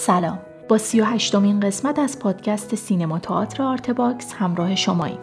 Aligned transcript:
سلام. 0.00 0.38
با 0.68 0.78
سی 0.78 1.00
و 1.00 1.04
هشتمین 1.04 1.60
قسمت 1.60 1.98
از 1.98 2.18
پادکست 2.18 2.74
سینما 2.74 3.18
تئاتر 3.18 3.62
آرت 3.62 3.90
باکس 3.90 4.32
همراه 4.32 4.74
شماییم. 4.74 5.18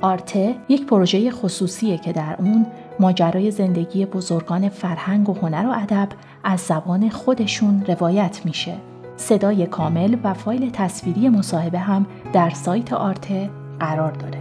آرته 0.00 0.54
یک 0.68 0.86
پروژه 0.86 1.30
خصوصیه 1.30 1.98
که 1.98 2.12
در 2.12 2.36
اون 2.38 2.66
ماجرای 3.00 3.50
زندگی 3.50 4.06
بزرگان 4.06 4.68
فرهنگ 4.68 5.28
و 5.28 5.34
هنر 5.34 5.66
و 5.66 5.72
ادب 5.82 6.08
از 6.44 6.60
زبان 6.60 7.08
خودشون 7.08 7.84
روایت 7.88 8.40
میشه. 8.44 8.74
صدای 9.16 9.66
کامل 9.66 10.16
و 10.24 10.34
فایل 10.34 10.70
تصویری 10.70 11.28
مصاحبه 11.28 11.78
هم 11.78 12.06
در 12.32 12.50
سایت 12.50 12.92
آرته 12.92 13.50
قرار 13.80 14.12
داره. 14.12 14.40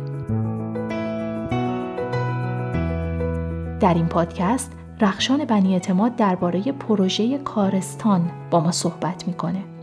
در 3.79 3.93
این 3.93 4.05
پادکست 4.05 4.71
رخشان 5.01 5.45
بنی 5.45 5.73
اعتماد 5.73 6.15
درباره 6.15 6.61
پروژه 6.71 7.37
کارستان 7.37 8.31
با 8.51 8.59
ما 8.59 8.71
صحبت 8.71 9.27
می‌کنه. 9.27 9.74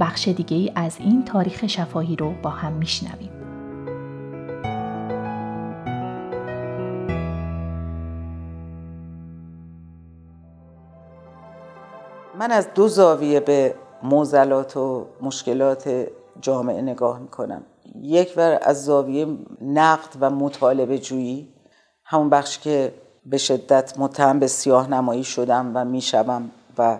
بخش 0.00 0.28
دیگه 0.28 0.56
ای 0.56 0.72
از 0.74 0.96
این 0.98 1.24
تاریخ 1.24 1.66
شفاهی 1.66 2.16
رو 2.16 2.34
با 2.42 2.50
هم 2.50 2.72
میشنویم. 2.72 3.30
من 12.38 12.50
از 12.50 12.68
دو 12.74 12.88
زاویه 12.88 13.40
به 13.40 13.74
موزلات 14.02 14.76
و 14.76 15.06
مشکلات 15.20 16.06
جامعه 16.40 16.82
نگاه 16.82 17.18
می‌کنم 17.18 17.62
یک 18.02 18.34
بر 18.34 18.58
از 18.62 18.84
زاویه 18.84 19.26
نقد 19.60 20.16
و 20.20 20.30
مطالبه 20.30 20.98
جویی 20.98 21.48
همون 22.04 22.30
بخش 22.30 22.58
که 22.58 22.94
به 23.26 23.38
شدت 23.38 23.98
متهم 23.98 24.38
به 24.38 24.46
سیاه 24.46 24.90
نمایی 24.90 25.24
شدم 25.24 25.70
و 25.74 25.84
می‌شوم 25.84 26.50
و 26.78 26.98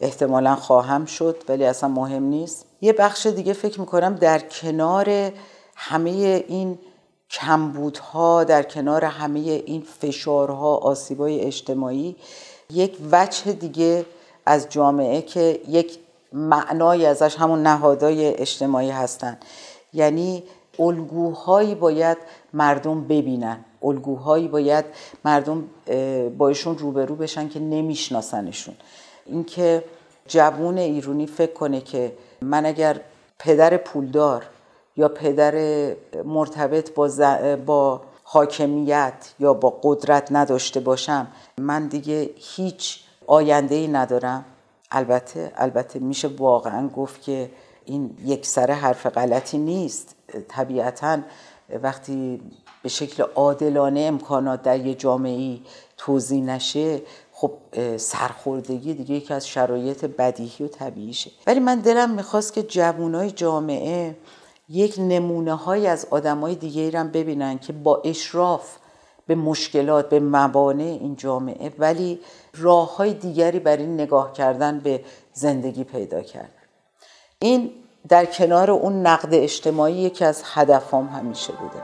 احتمالا 0.00 0.56
خواهم 0.56 1.04
شد 1.04 1.36
ولی 1.48 1.64
اصلا 1.64 1.88
مهم 1.88 2.22
نیست. 2.22 2.66
یه 2.80 2.92
بخش 2.92 3.26
دیگه 3.26 3.52
فکر 3.52 3.80
می‌کنم 3.80 4.14
در 4.14 4.38
کنار 4.38 5.32
همه 5.76 6.44
این 6.48 6.78
کمبودها 7.30 8.44
در 8.44 8.62
کنار 8.62 9.04
همه 9.04 9.40
این 9.40 9.82
فشارها 10.00 10.76
آسیبای 10.76 11.40
اجتماعی 11.40 12.16
یک 12.70 12.96
وجه 13.12 13.52
دیگه 13.52 14.06
از 14.46 14.68
جامعه 14.68 15.22
که 15.22 15.60
یک 15.68 15.98
معنای 16.32 17.06
ازش 17.06 17.36
همون 17.36 17.62
نهادهای 17.62 18.40
اجتماعی 18.40 18.90
هستن. 18.90 19.38
یعنی 19.92 20.42
الگوهایی 20.78 21.74
باید 21.74 22.18
مردم 22.52 23.04
ببینن. 23.04 23.64
الگوهایی 23.82 24.48
باید 24.48 24.84
مردم 25.24 25.64
بایشون 26.38 26.78
روبرو 26.78 27.16
بشن 27.16 27.48
که 27.48 27.60
نمیشناسنشون. 27.60 28.74
اینکه 29.26 29.84
جوون 30.28 30.78
ایرونی 30.78 31.26
فکر 31.26 31.52
کنه 31.52 31.80
که 31.80 32.12
من 32.42 32.66
اگر 32.66 33.00
پدر 33.38 33.76
پولدار 33.76 34.44
یا 34.96 35.08
پدر 35.08 35.54
مرتبط 36.24 36.94
با, 36.94 37.08
با 37.66 38.00
حاکمیت 38.24 39.34
یا 39.38 39.54
با 39.54 39.78
قدرت 39.82 40.28
نداشته 40.32 40.80
باشم 40.80 41.26
من 41.58 41.86
دیگه 41.86 42.30
هیچ 42.36 43.00
آینده 43.26 43.74
ای 43.74 43.88
ندارم. 43.88 44.44
البته 44.90 45.52
البته 45.56 45.98
میشه 45.98 46.28
واقعا 46.28 46.88
گفت 46.88 47.22
که 47.22 47.50
این 47.84 48.18
یک 48.24 48.46
سر 48.46 48.70
حرف 48.70 49.06
غلطی 49.06 49.58
نیست. 49.58 50.16
طبیعتا 50.48 51.18
وقتی 51.82 52.40
به 52.82 52.88
شکل 52.88 53.22
عادلانه 53.34 54.00
امکانات 54.00 54.62
در 54.62 54.78
یه 54.86 54.94
جامعه 54.94 55.58
توضیح 55.96 56.42
نشه 56.42 57.02
خب 57.36 57.52
سرخوردگی 57.96 58.94
دیگه 58.94 59.14
یکی 59.14 59.34
از 59.34 59.48
شرایط 59.48 60.04
بدیهی 60.04 60.64
و 60.64 60.68
طبیعیشه. 60.68 61.30
ولی 61.46 61.60
من 61.60 61.80
دلم 61.80 62.10
می‌خواست 62.10 62.52
که 62.52 62.62
جوانای 62.62 63.30
جامعه 63.30 64.16
یک 64.68 64.94
نمونه 64.98 65.54
های 65.54 65.86
از 65.86 66.06
آدمای 66.10 66.54
دیگه 66.54 66.98
هم 66.98 67.10
ببینن 67.10 67.58
که 67.58 67.72
با 67.72 68.02
اشراف 68.04 68.76
به 69.26 69.34
مشکلات 69.34 70.08
به 70.08 70.20
موانع 70.20 70.84
این 70.84 71.16
جامعه 71.16 71.72
ولی 71.78 72.20
راه 72.54 72.96
های 72.96 73.14
دیگری 73.14 73.58
بر 73.58 73.76
این 73.76 73.94
نگاه 73.94 74.32
کردن 74.32 74.80
به 74.80 75.04
زندگی 75.32 75.84
پیدا 75.84 76.22
کردن. 76.22 76.48
این 77.38 77.70
در 78.08 78.24
کنار 78.24 78.70
اون 78.70 79.06
نقد 79.06 79.28
اجتماعی 79.34 79.94
یکی 79.94 80.24
از 80.24 80.42
هدفام 80.44 81.06
همیشه 81.06 81.52
بوده. 81.52 81.82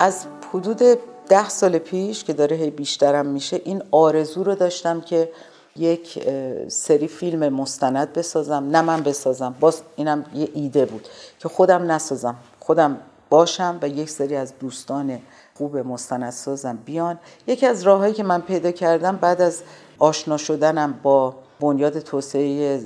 از 0.00 0.26
حدود 0.52 0.82
ده 1.28 1.48
سال 1.48 1.78
پیش 1.78 2.24
که 2.24 2.32
داره 2.32 2.56
هی 2.56 2.70
بیشترم 2.70 3.26
میشه 3.26 3.60
این 3.64 3.82
آرزو 3.90 4.44
رو 4.44 4.54
داشتم 4.54 5.00
که 5.00 5.30
یک 5.76 6.28
سری 6.68 7.08
فیلم 7.08 7.48
مستند 7.48 8.12
بسازم. 8.12 8.68
نه 8.70 8.82
من 8.82 9.02
بسازم 9.02 9.54
باز 9.60 9.82
اینم 9.96 10.24
یه 10.34 10.48
ایده 10.54 10.84
بود 10.84 11.08
که 11.38 11.48
خودم 11.48 11.92
نسازم. 11.92 12.36
خودم 12.60 12.96
باشم 13.30 13.78
و 13.82 13.88
یک 13.88 14.10
سری 14.10 14.36
از 14.36 14.52
دوستان 14.60 15.18
خوب 15.54 15.76
مستندسازم 15.76 16.78
بیان. 16.84 17.18
یکی 17.46 17.66
از 17.66 17.82
راههایی 17.82 18.14
که 18.14 18.22
من 18.22 18.40
پیدا 18.40 18.70
کردم 18.70 19.16
بعد 19.16 19.40
از 19.42 19.62
آشنا 19.98 20.36
شدنم 20.36 21.00
با 21.02 21.34
بنیاد 21.60 21.98
توسعه 21.98 22.80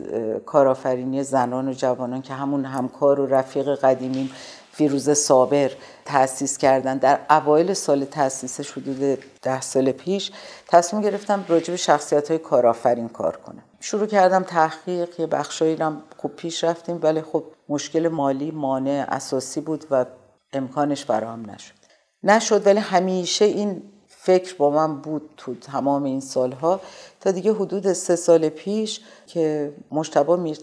کارآفرینی 0.46 1.22
زنان 1.22 1.68
و 1.68 1.72
جوانان 1.72 2.22
که 2.22 2.34
همون 2.34 2.64
همکار 2.64 3.20
و 3.20 3.26
رفیق 3.26 3.74
قدیمیم 3.74 4.30
فیروز 4.72 5.10
صابر 5.10 5.70
تأسیس 6.04 6.58
کردن. 6.58 6.98
در 6.98 7.20
اوایل 7.30 7.74
سال 7.74 8.04
تأسیسش 8.04 8.70
حدود 8.70 9.18
ده 9.42 9.60
سال 9.60 9.92
پیش 9.92 10.32
تصمیم 10.68 11.02
گرفتم 11.02 11.44
راجع 11.48 11.70
به 11.70 11.76
شخصیت 11.76 12.28
های 12.28 12.38
کارآفرین 12.38 13.08
کار 13.08 13.36
کنم. 13.36 13.62
شروع 13.80 14.06
کردم 14.06 14.42
تحقیق 14.42 15.20
یه 15.20 15.26
بخشایی 15.26 15.74
هم 15.74 16.02
خوب 16.16 16.36
پیش 16.36 16.64
رفتیم 16.64 17.00
ولی 17.02 17.22
خب 17.22 17.44
مشکل 17.68 18.08
مالی 18.08 18.50
مانع 18.50 19.06
اساسی 19.08 19.60
بود 19.60 19.84
و 19.90 20.06
امکانش 20.52 21.04
فراهم 21.04 21.50
نشد. 21.50 21.74
نشد 22.22 22.66
ولی 22.66 22.80
همیشه 22.80 23.44
این 23.44 23.82
فکر 24.08 24.54
با 24.54 24.70
من 24.70 25.00
بود 25.00 25.30
تو 25.36 25.54
تمام 25.54 26.04
این 26.04 26.20
سالها. 26.20 26.80
تا 27.20 27.30
دیگه 27.30 27.52
حدود 27.52 27.92
سه 27.92 28.16
سال 28.16 28.48
پیش 28.48 29.00
که 29.26 29.72
مشتبه 29.90 30.36
میر 30.36 30.58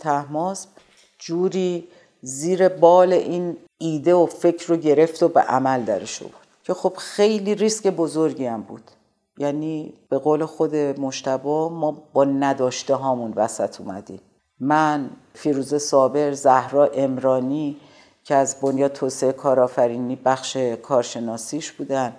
جوری 1.19 1.87
زیر 2.21 2.69
بال 2.69 3.13
این 3.13 3.57
ایده 3.77 4.13
و 4.13 4.25
فکر 4.25 4.67
رو 4.67 4.77
گرفت 4.77 5.23
و 5.23 5.27
به 5.27 5.41
عمل 5.41 5.83
درش 5.83 6.19
بود 6.19 6.33
که 6.63 6.73
خب 6.73 6.93
خیلی 6.97 7.55
ریسک 7.55 7.87
بزرگی 7.87 8.45
هم 8.45 8.61
بود. 8.61 8.91
یعنی 9.37 9.93
به 10.09 10.17
قول 10.17 10.45
خود 10.45 10.75
مشتبه 10.75 11.69
ما 11.69 12.03
با 12.13 12.23
نداشته 12.23 12.95
هامون 12.95 13.33
وسط 13.35 13.81
اومدیم. 13.81 14.19
من 14.59 15.09
فیروزه 15.33 15.79
صابر 15.79 16.31
زهرا 16.31 16.85
امرانی 16.85 17.77
که 18.23 18.35
از 18.35 18.55
بنیاد 18.61 18.93
توسعه 18.93 19.31
کارآفرینی 19.31 20.15
بخش 20.15 20.57
کارشناسیش 20.57 21.71
بودن. 21.71 22.13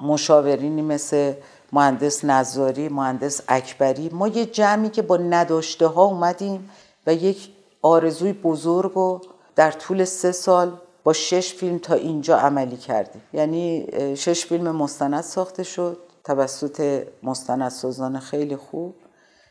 مشاورینی 0.00 0.82
مثل 0.82 1.32
مهندس 1.72 2.24
نظاری 2.24 2.88
مهندس 2.88 3.40
اکبری. 3.48 4.10
ما 4.12 4.28
یه 4.28 4.46
جمعی 4.46 4.88
که 4.88 5.02
با 5.02 5.16
نداشته 5.16 5.86
ها 5.86 6.04
اومدیم 6.04 6.70
و 7.06 7.14
یک 7.14 7.48
آرزوی 7.82 8.32
بزرگ 8.32 8.96
و 8.96 9.20
در 9.56 9.70
طول 9.70 10.04
سه 10.04 10.32
سال 10.32 10.80
با 11.04 11.12
شش 11.12 11.54
فیلم 11.54 11.78
تا 11.78 11.94
اینجا 11.94 12.38
عملی 12.38 12.76
کردیم. 12.76 13.22
یعنی 13.32 13.86
شش 14.16 14.46
فیلم 14.46 14.76
مستند 14.76 15.20
ساخته 15.20 15.62
شد. 15.62 15.98
توسط 16.24 17.06
مستندسازان 17.22 18.18
خیلی 18.18 18.56
خوب. 18.56 18.94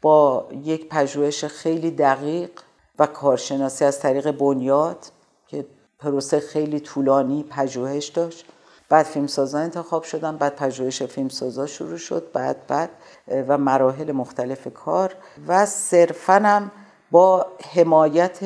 با 0.01 0.47
یک 0.63 0.89
پژوهش 0.89 1.45
خیلی 1.45 1.91
دقیق 1.91 2.49
و 2.99 3.05
کارشناسی 3.05 3.85
از 3.85 3.99
طریق 3.99 4.31
بنیاد 4.31 5.05
که 5.47 5.65
پروسه 5.99 6.39
خیلی 6.39 6.79
طولانی 6.79 7.45
پژوهش 7.49 8.07
داشت. 8.07 8.45
بعد 8.89 9.05
فیلمسازان 9.05 9.61
انتخاب 9.61 10.03
شدن 10.03 10.37
بعد 10.37 10.55
پژوهش 10.55 11.03
فیلمسازا 11.03 11.65
شروع 11.65 11.97
شد 11.97 12.31
بعد 12.33 12.67
بعد 12.67 12.89
و 13.47 13.57
مراحل 13.57 14.11
مختلف 14.11 14.67
کار. 14.73 15.15
و 15.47 15.65
صرفا 15.65 16.71
با 17.11 17.45
حمایت 17.73 18.39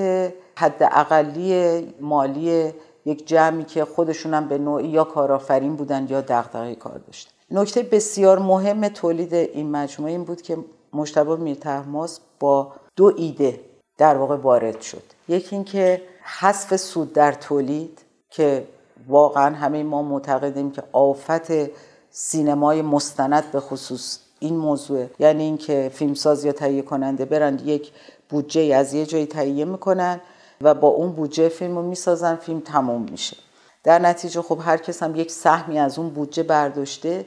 حد 0.56 0.90
اقلی 0.92 1.94
مالی 2.02 2.74
یک 3.06 3.28
جمعی 3.28 3.64
که 3.64 3.86
خودشون 3.86 4.48
به 4.48 4.58
نوعی 4.58 4.88
یا 4.88 5.04
کارآفرین 5.04 5.76
بودن 5.76 6.08
یا 6.10 6.22
دغدغه 6.22 6.76
کار 6.76 6.98
داشتن. 7.08 7.32
نکته 7.52 7.84
بسیار 7.84 8.40
مهم 8.40 8.88
تولید 8.88 9.34
این 9.34 9.72
مجموعه 9.72 10.12
این 10.12 10.24
بود 10.24 10.42
که 10.42 10.58
مشتبه 10.94 11.36
میرتحماس 11.36 12.20
با 12.40 12.72
دو 12.96 13.14
ایده 13.18 13.60
در 13.98 14.18
واقع 14.18 14.36
وارد 14.36 14.82
شد. 14.82 15.04
یکی 15.28 15.56
اینکه 15.56 16.02
حذف 16.40 16.76
سود 16.76 17.14
در 17.14 17.32
تولید 17.32 18.00
که 18.30 18.68
واقعا 19.08 19.56
همه 19.56 19.84
ما 19.84 20.02
معتقدیم 20.02 20.72
که 20.72 20.84
آفت 20.92 21.52
سینمای 22.10 22.82
مستند 22.82 23.52
به 23.52 23.60
خصوص 23.60 24.20
این 24.40 24.58
موضوع 24.58 25.06
یعنی 25.20 25.44
اینکه 25.44 25.92
فیلمساز 25.94 26.46
یا 26.46 26.52
تهیه 26.52 26.82
کننده 26.82 27.26
برند 27.26 27.68
یک 27.68 27.92
بودجه 28.30 28.76
از 28.76 28.94
یه 28.94 29.06
جایی 29.06 29.26
تهیه 29.26 29.66
می‌کنن 29.66 30.22
و 30.62 30.74
با 30.74 30.88
اون 30.88 31.12
بودجه 31.12 31.50
فیلم 31.50 31.76
رو 31.76 31.82
می‌سازن 31.82 32.36
فیلم 32.36 32.60
تموم 32.60 33.02
میشه. 33.12 33.38
در 33.84 34.00
نتیجه 34.00 34.42
خب 34.42 34.60
هر 34.62 34.78
کس 34.78 35.04
هم 35.04 35.16
یک 35.16 35.32
سهمی 35.32 35.80
از 35.80 36.00
اون 36.00 36.10
بودجه 36.10 36.44
برداشته 36.44 37.26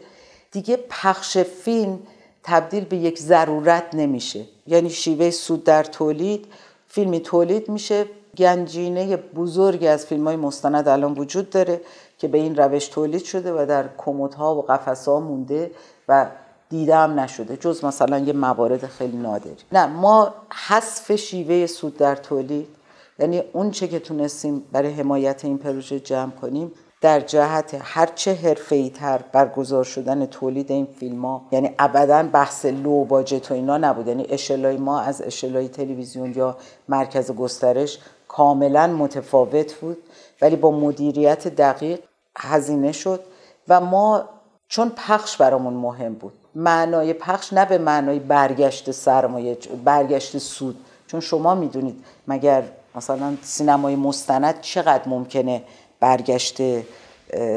دیگه 0.53 0.79
پخش 0.91 1.39
فیلم 1.39 1.99
تبدیل 2.43 2.85
به 2.85 2.97
یک 2.97 3.19
ضرورت 3.19 3.85
نمیشه. 3.93 4.45
یعنی 4.67 4.91
شیوه 4.91 5.31
سود 5.31 5.65
در 5.65 5.85
تولید 5.85 6.47
فیلمی 6.89 7.21
تولید 7.21 7.69
میشه. 7.69 8.07
گنجینه 8.39 9.17
بزرگی 9.17 9.89
از 9.89 10.07
فیلم 10.07 10.27
های 10.27 10.37
مستند 10.37 10.89
الان 10.89 11.15
وجود 11.15 11.51
داره 11.51 11.81
که 12.19 12.29
به 12.29 12.39
این 12.39 12.57
روش 12.57 12.89
تولید 12.89 13.25
شده 13.25 13.53
و 13.53 13.67
در 13.67 13.85
کمدها 13.99 14.55
و 14.55 14.63
قفسها 14.63 15.21
مونده 15.21 15.71
و 16.09 16.27
دیده 16.71 16.97
هم 16.97 17.21
نشده 17.21 17.57
جز 17.57 17.85
مثلا 17.85 18.19
یه 18.19 18.33
موارد 18.33 18.87
خیلی 18.87 19.17
نادری. 19.17 19.57
نه 19.73 19.87
ما 19.87 20.35
حذف 20.69 21.13
شیوه 21.13 21.67
سود 21.67 21.97
در 21.97 22.17
تولید 22.17 22.69
یعنی 23.19 23.43
اون 23.53 23.71
چه 23.71 23.89
که 23.89 23.99
تونستیم 23.99 24.63
برای 24.73 24.93
حمایت 24.93 25.45
این 25.45 25.59
پروژه 25.59 26.01
جمع 26.01 26.31
کنیم 26.31 26.73
در 27.01 27.21
جهت 27.21 27.79
هرچه 27.81 28.35
حرفه‌ای 28.35 28.91
تر 28.91 29.21
برگزار 29.33 29.85
شدن 29.85 30.27
تولید 30.27 30.73
این 30.73 30.87
فیلم 31.01 31.25
ها 31.25 31.43
یعنی 31.53 31.75
ابدا 31.79 32.23
بحث 32.23 32.67
لو 32.67 33.05
باجت 33.05 33.51
و 33.51 33.55
اینا 33.55 33.79
نبود. 33.79 34.09
یعنی 34.09 34.27
اشلای 34.29 34.77
ما 34.77 35.01
از 35.01 35.23
اشلای 35.23 35.69
تلویزیون 35.69 36.33
یا 36.37 36.57
مرکز 36.89 37.31
گسترش 37.31 37.99
کاملا 38.29 38.87
متفاوت 38.87 39.75
بود 39.75 39.97
ولی 40.43 40.57
با 40.57 40.71
مدیریت 40.71 41.49
دقیق 41.49 42.01
هزینه 42.37 42.93
شد 42.93 43.21
و 43.69 43.81
ما 43.81 44.25
چون 44.69 44.93
پخش 44.97 45.37
برامون 45.37 45.75
مهم 45.75 46.15
بود. 46.15 46.33
معنای 46.55 47.13
پخش 47.13 47.53
نه 47.53 47.65
به 47.65 47.79
معنای 47.79 48.19
برگشت 48.19 48.91
سرمایه 48.91 49.59
برگشت 49.85 50.39
سود. 50.39 50.77
چون 51.07 51.21
شما 51.21 51.55
می‌دونید 51.55 52.05
مگر 52.29 52.63
مثلا 52.97 53.37
سینمای 53.43 53.97
مستند 53.97 54.61
چقدر 54.61 55.09
ممکنه 55.09 55.63
برگشت 56.01 56.63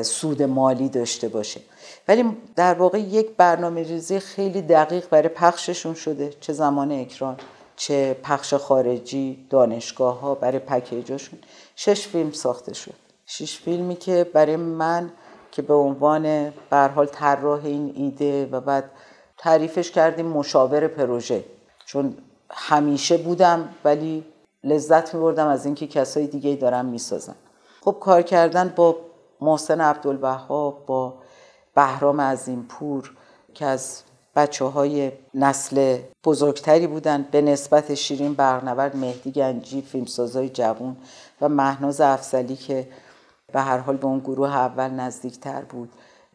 سود 0.02 0.44
مالی 0.44 0.90
داشته 0.90 1.28
باشه. 1.28 1.62
ولی 2.08 2.38
در 2.56 2.74
واقع 2.74 3.00
یک 3.00 3.30
برنامه 3.38 3.84
ریزی 3.84 4.20
خیلی 4.20 4.62
دقیق 4.62 5.10
برای 5.10 5.28
پخششون 5.30 5.94
شده. 5.94 6.34
چه 6.40 6.54
زمان 6.54 6.92
اکران 6.92 7.38
چه 7.76 8.14
پخش 8.24 8.54
خارجی 8.54 9.48
دانشگاه 9.50 10.20
ها 10.20 10.36
برای 10.36 10.60
پکیجاشون. 10.60 11.40
شش 11.76 12.08
فیلم 12.08 12.32
ساخته 12.32 12.74
شد. 12.74 12.94
شش 13.26 13.60
فیلمی 13.60 13.96
که 13.96 14.30
برای 14.34 14.56
من 14.56 15.12
که 15.52 15.62
به 15.62 15.74
عنوان 15.74 16.54
حال 16.72 17.06
طراح 17.06 17.66
این 17.66 17.94
ایده 17.96 18.46
و 18.46 18.62
بعد 18.62 18.92
تعریفش 19.38 19.92
کردیم 19.92 20.26
مشاور 20.26 20.88
پروژه. 20.88 21.44
چون 21.86 22.18
همیشه 22.50 23.18
بودم 23.18 23.70
ولی 23.84 24.26
لذت 24.64 25.16
می 25.16 25.22
بردم 25.22 25.48
از 25.48 25.66
اینکه 25.66 25.88
کسای 25.88 26.28
دیگه 26.28 26.56
دارم 26.56 26.86
می‌سازن. 26.86 27.36
خب 27.82 27.98
کار 28.00 28.22
کردن 28.22 28.74
با 28.76 28.96
محسن 29.42 29.82
عبدالوهاب 29.82 30.86
با 30.86 31.14
بهرام 31.76 32.22
عظیم 32.22 32.66
پور 32.70 33.12
که 33.54 33.66
از 33.66 34.02
بچه 34.36 34.66
های 34.66 35.12
نسل 35.34 35.98
بزرگتری 36.24 36.88
بودن 36.88 37.28
به 37.32 37.42
نسبت 37.42 37.94
شیرین 37.94 38.34
برنورد 38.34 38.96
مهدی 38.96 39.32
گنجی 39.32 39.82
فیلمسازای 39.82 40.50
جوون 40.50 40.98
و 41.42 41.50
مهناز 41.50 42.02
افزلی 42.02 42.56
که 42.56 42.88
به 43.54 43.62
هر 43.62 43.78
حال 43.78 43.98
به 43.98 44.06
اون 44.06 44.20
گروه 44.20 44.56
اول 44.56 44.90
نزدیکتر 44.90 45.62
بود. 45.62 45.90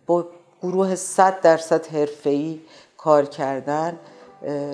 با 0.06 0.26
گروه 0.62 0.94
صد 0.94 1.40
درصد 1.40 1.86
حرفه‌ای 1.86 2.60
کار 2.96 3.24
کردن 3.24 3.98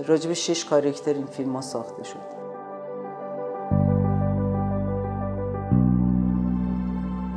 راجب 0.06 0.32
شش 0.32 0.64
کارکتر 0.64 1.14
این 1.14 1.26
فیلم 1.26 1.56
ها 1.56 1.60
ساخته 1.60 2.04
شد. 2.04 2.39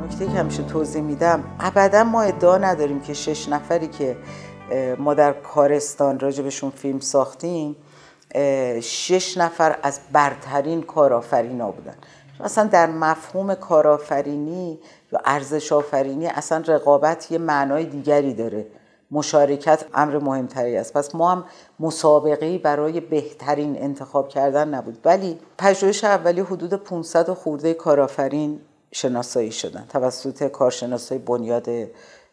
نکته 0.04 0.26
که 0.26 0.30
همیشه 0.30 0.62
توضیح 0.62 1.02
میدم 1.02 1.44
ابدا 1.60 2.04
ما 2.04 2.22
ادعا 2.22 2.58
نداریم 2.58 3.00
که 3.00 3.14
شش 3.14 3.48
نفری 3.48 3.88
که 3.88 4.16
ما 4.98 5.14
در 5.14 5.32
کارستان 5.32 6.18
راجبشون 6.18 6.70
فیلم 6.70 7.00
ساختیم 7.00 7.76
شش 8.80 9.38
نفر 9.38 9.78
از 9.82 10.00
برترین 10.12 10.82
کارآفرینا 10.82 11.70
بودن. 11.70 11.94
اصلا 12.40 12.64
در 12.64 12.86
مفهوم 12.86 13.54
کارآفرینی 13.54 14.78
یا 15.12 15.20
ارزش 15.24 15.72
آفرینی 15.72 16.26
اصلا 16.26 16.64
رقابت 16.66 17.32
یه 17.32 17.38
معنای 17.38 17.84
دیگری 17.84 18.34
داره. 18.34 18.66
مشارکت 19.10 19.84
امر 19.94 20.18
مهمتری 20.18 20.76
است. 20.76 20.92
پس 20.92 21.14
ما 21.14 21.32
هم 21.32 21.44
مسابقه 21.80 22.58
برای 22.58 23.00
بهترین 23.00 23.82
انتخاب 23.82 24.28
کردن 24.28 24.68
نبود. 24.68 24.98
ولی 25.04 25.38
پژوهش 25.58 26.04
اولی 26.04 26.40
حدود 26.40 26.74
500 26.74 27.30
خورده 27.30 27.74
کارآفرین 27.74 28.60
شناسایی 28.94 29.52
شدن. 29.52 29.86
توسط 29.88 30.44
کارشناسای 30.44 31.18
بنیاد 31.18 31.68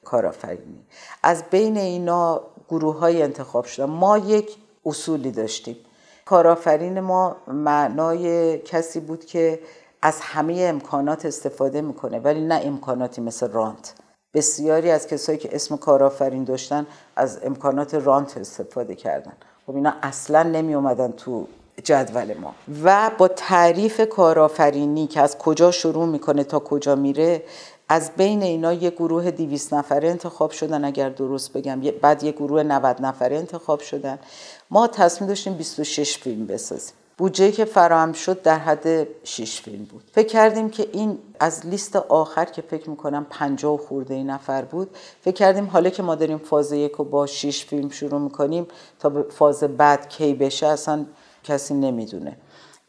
کارآفرینی. 0.03 0.85
از 1.23 1.43
بین 1.51 1.77
اینا 1.77 2.41
گروه 2.69 2.97
های 2.99 3.21
انتخاب 3.21 3.65
شدن. 3.65 3.85
ما 3.85 4.17
یک 4.17 4.57
اصولی 4.85 5.31
داشتیم. 5.31 5.77
کارآفرین 6.25 6.99
ما 6.99 7.35
معنای 7.47 8.57
کسی 8.59 8.99
بود 8.99 9.25
که 9.25 9.59
از 10.01 10.21
همه 10.21 10.53
امکانات 10.53 11.25
استفاده 11.25 11.81
می‌کنه 11.81 12.19
ولی 12.19 12.41
نه 12.41 12.61
امکاناتی 12.63 13.21
مثل 13.21 13.51
رانت. 13.51 13.93
بسیاری 14.33 14.91
از 14.91 15.07
کسایی 15.07 15.37
که 15.37 15.55
اسم 15.55 15.77
کارآفرین 15.77 16.43
داشتن 16.43 16.87
از 17.15 17.39
امکانات 17.43 17.93
رانت 17.93 18.37
استفاده 18.37 18.95
کردن. 18.95 19.33
خب 19.67 19.75
اینا 19.75 19.93
اصلا 20.01 20.43
نمی 20.43 20.73
اومدن 20.73 21.11
تو 21.11 21.47
جدول 21.83 22.33
ما. 22.37 22.55
و 22.83 23.11
با 23.17 23.27
تعریف 23.27 24.01
کارآفرینی 24.09 25.07
که 25.07 25.21
از 25.21 25.37
کجا 25.37 25.71
شروع 25.71 26.05
می‌کنه 26.05 26.43
تا 26.43 26.59
کجا 26.59 26.95
میره 26.95 27.43
از 27.89 28.11
بین 28.17 28.43
اینا 28.43 28.73
یه 28.73 28.89
گروه 28.89 29.31
200 29.31 29.73
نفره 29.73 30.09
انتخاب 30.09 30.51
شدن 30.51 30.85
اگر 30.85 31.09
درست 31.09 31.53
بگم. 31.53 31.81
بعد 32.01 32.23
یه 32.23 32.31
گروه 32.31 32.63
90 32.63 33.01
نفره 33.01 33.37
انتخاب 33.37 33.79
شدن. 33.79 34.19
ما 34.69 34.87
تصمیم 34.87 35.27
داشتیم 35.27 35.53
26 35.53 36.17
فیلم 36.17 36.47
بسازیم. 36.47 36.93
بودجه 37.17 37.51
که 37.51 37.65
فراهم 37.65 38.13
شد 38.13 38.41
در 38.41 38.57
حد 38.57 39.07
6 39.23 39.61
فیلم 39.61 39.83
بود. 39.83 40.03
فکر 40.11 40.27
کردیم 40.27 40.69
که 40.69 40.87
این 40.91 41.17
از 41.39 41.65
لیست 41.65 41.95
آخر 41.95 42.45
که 42.45 42.61
فکر 42.61 42.89
می‌کنم 42.89 43.25
50 43.29 43.77
خورده 43.77 44.13
ای 44.13 44.23
نفر 44.23 44.61
بود 44.61 44.89
فکر 45.21 45.35
کردیم 45.35 45.65
حالا 45.65 45.89
که 45.89 46.03
ما 46.03 46.15
داریم 46.15 46.37
فاز 46.37 46.71
یک 46.71 46.91
رو 46.91 47.05
با 47.05 47.25
6 47.25 47.65
فیلم 47.65 47.89
شروع 47.89 48.21
می‌کنیم 48.21 48.67
تا 48.99 49.25
فاز 49.29 49.63
بعد 49.63 50.09
کی 50.09 50.33
بشه 50.33 50.67
اصلا 50.67 51.05
کسی 51.43 51.73
نمی‌دونه. 51.73 52.37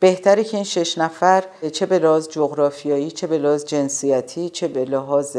بهتره 0.00 0.44
که 0.44 0.56
این 0.56 0.64
شش 0.64 0.98
نفر 0.98 1.44
چه 1.72 1.86
به 1.86 1.98
لحاظ 1.98 2.28
جغرافیایی 2.28 3.10
چه 3.10 3.26
به 3.26 3.38
لحاظ 3.38 3.64
جنسیتی 3.64 4.50
چه 4.50 4.68
به 4.68 4.84
لحاظ 4.84 5.36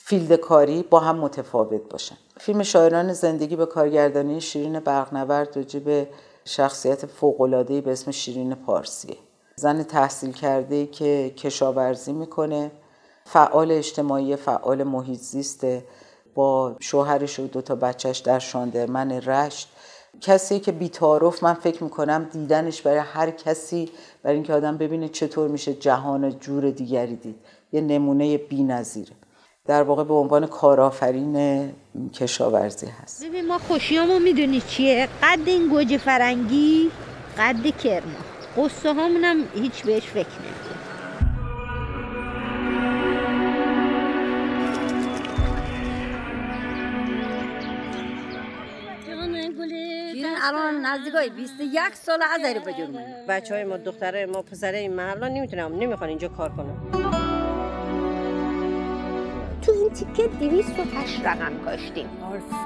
فیلد 0.00 0.32
کاری 0.32 0.82
با 0.82 1.00
هم 1.00 1.16
متفاوت 1.16 1.80
باشن. 1.90 2.16
فیلم 2.40 2.62
شاعران 2.62 3.12
زندگی 3.12 3.56
به 3.56 3.66
کارگردانی 3.66 4.40
شیرین 4.40 4.80
برقنورد 4.80 5.56
راجع 5.56 5.80
به 5.80 6.08
شخصیت 6.44 7.06
فوق‌العاده‌ای 7.06 7.80
به 7.80 7.92
اسم 7.92 8.10
شیرین 8.10 8.54
پارسیه. 8.54 9.16
زن 9.56 9.82
تحصیل 9.82 10.32
کرده 10.32 10.86
که 10.86 11.32
کشاورزی 11.36 12.12
می‌کنه 12.12 12.70
فعال 13.24 13.72
اجتماعی 13.72 14.36
فعال 14.36 14.82
محیط 14.82 15.20
زیسته 15.20 15.84
با 16.34 16.76
شوهرش 16.80 17.38
و 17.38 17.46
دو 17.46 17.62
تا 17.62 17.74
بچهش 17.74 18.18
در 18.18 18.38
شاندرمن 18.38 19.12
رشت. 19.12 19.68
کسی 20.20 20.60
که 20.60 20.72
بیتعارف 20.72 21.42
من 21.42 21.54
فکر 21.54 21.84
می‌کنم 21.84 22.28
دیدنش 22.32 22.82
برای 22.82 22.98
هر 22.98 23.30
کسی 23.30 23.90
برای 24.22 24.34
اینکه 24.36 24.52
آدم 24.54 24.76
ببینه 24.76 25.08
چطور 25.08 25.48
میشه 25.48 25.74
جهان 25.74 26.38
جور 26.38 26.70
دیگری 26.70 27.16
دید. 27.16 27.36
یه 27.72 27.80
نمونه 27.80 28.38
بی 28.38 28.62
نظیره. 28.62 29.12
در 29.66 29.82
واقع 29.82 30.04
به 30.04 30.14
عنوان 30.14 30.46
کارآفرین 30.46 31.68
کشاورزی 32.14 32.86
هست. 32.86 33.24
ببین 33.26 33.46
ما 33.46 33.58
خوشیامو 33.58 34.18
می‌دونی 34.18 34.60
چیه؟ 34.60 35.08
قد 35.22 35.38
این 35.46 35.68
گوجه 35.68 35.98
فرنگی 35.98 36.90
قد 37.38 37.76
کرما. 37.76 38.18
قصه 38.56 38.92
هامونم 38.92 39.36
هیچ 39.54 39.82
بهش 39.82 40.02
فکر 40.02 40.16
نمی‌کنم. 40.18 40.67
الان 50.48 50.86
نزدیکای 50.86 51.30
21 51.30 51.94
سال 51.94 52.22
از 52.22 52.40
به 52.64 52.88
بچه 53.28 53.54
های 53.54 53.64
ما 53.64 53.76
دختره 53.76 54.26
ما 54.26 54.42
پسره 54.42 54.78
این 54.78 54.92
محلا 54.92 55.28
نمی‌تونم 55.28 55.78
نمی‌خوان 55.78 56.08
اینجا 56.08 56.28
کار 56.28 56.52
کنم 56.52 56.90
تو 59.62 59.72
این 59.72 59.90
تیکه 59.90 60.22
و 60.22 60.84
تش 60.84 61.20
رقم 61.24 61.64
کاشتیم. 61.64 62.08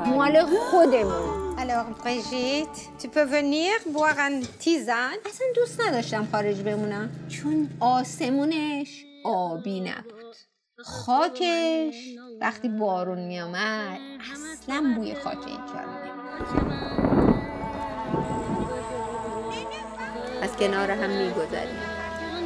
مال 0.06 0.42
خودمون. 0.42 1.56
Alors 1.56 1.88
Brigitte, 2.02 2.80
tu 3.00 3.08
peux 3.14 3.26
venir 3.36 3.74
boire 3.94 4.18
un 4.28 4.42
tisane 4.64 5.18
اصلا 5.26 5.46
دوست 5.54 5.80
نداشتم 5.80 6.28
خارج 6.32 6.62
بمونم. 6.62 7.10
چون 7.28 7.68
آسمونش 7.80 9.04
آبی 9.24 9.80
نبود. 9.80 10.36
خاکش. 10.84 11.94
وقتی 12.40 12.68
بارون 12.68 13.18
میامد 13.26 13.98
اصلا 14.32 14.94
بوی 14.96 15.14
خاک 15.14 15.46
اینجا 15.46 15.80
رو 15.84 16.81
از 20.42 20.56
کنار 20.56 20.90
هم 20.90 21.10
میگذریم 21.10 21.82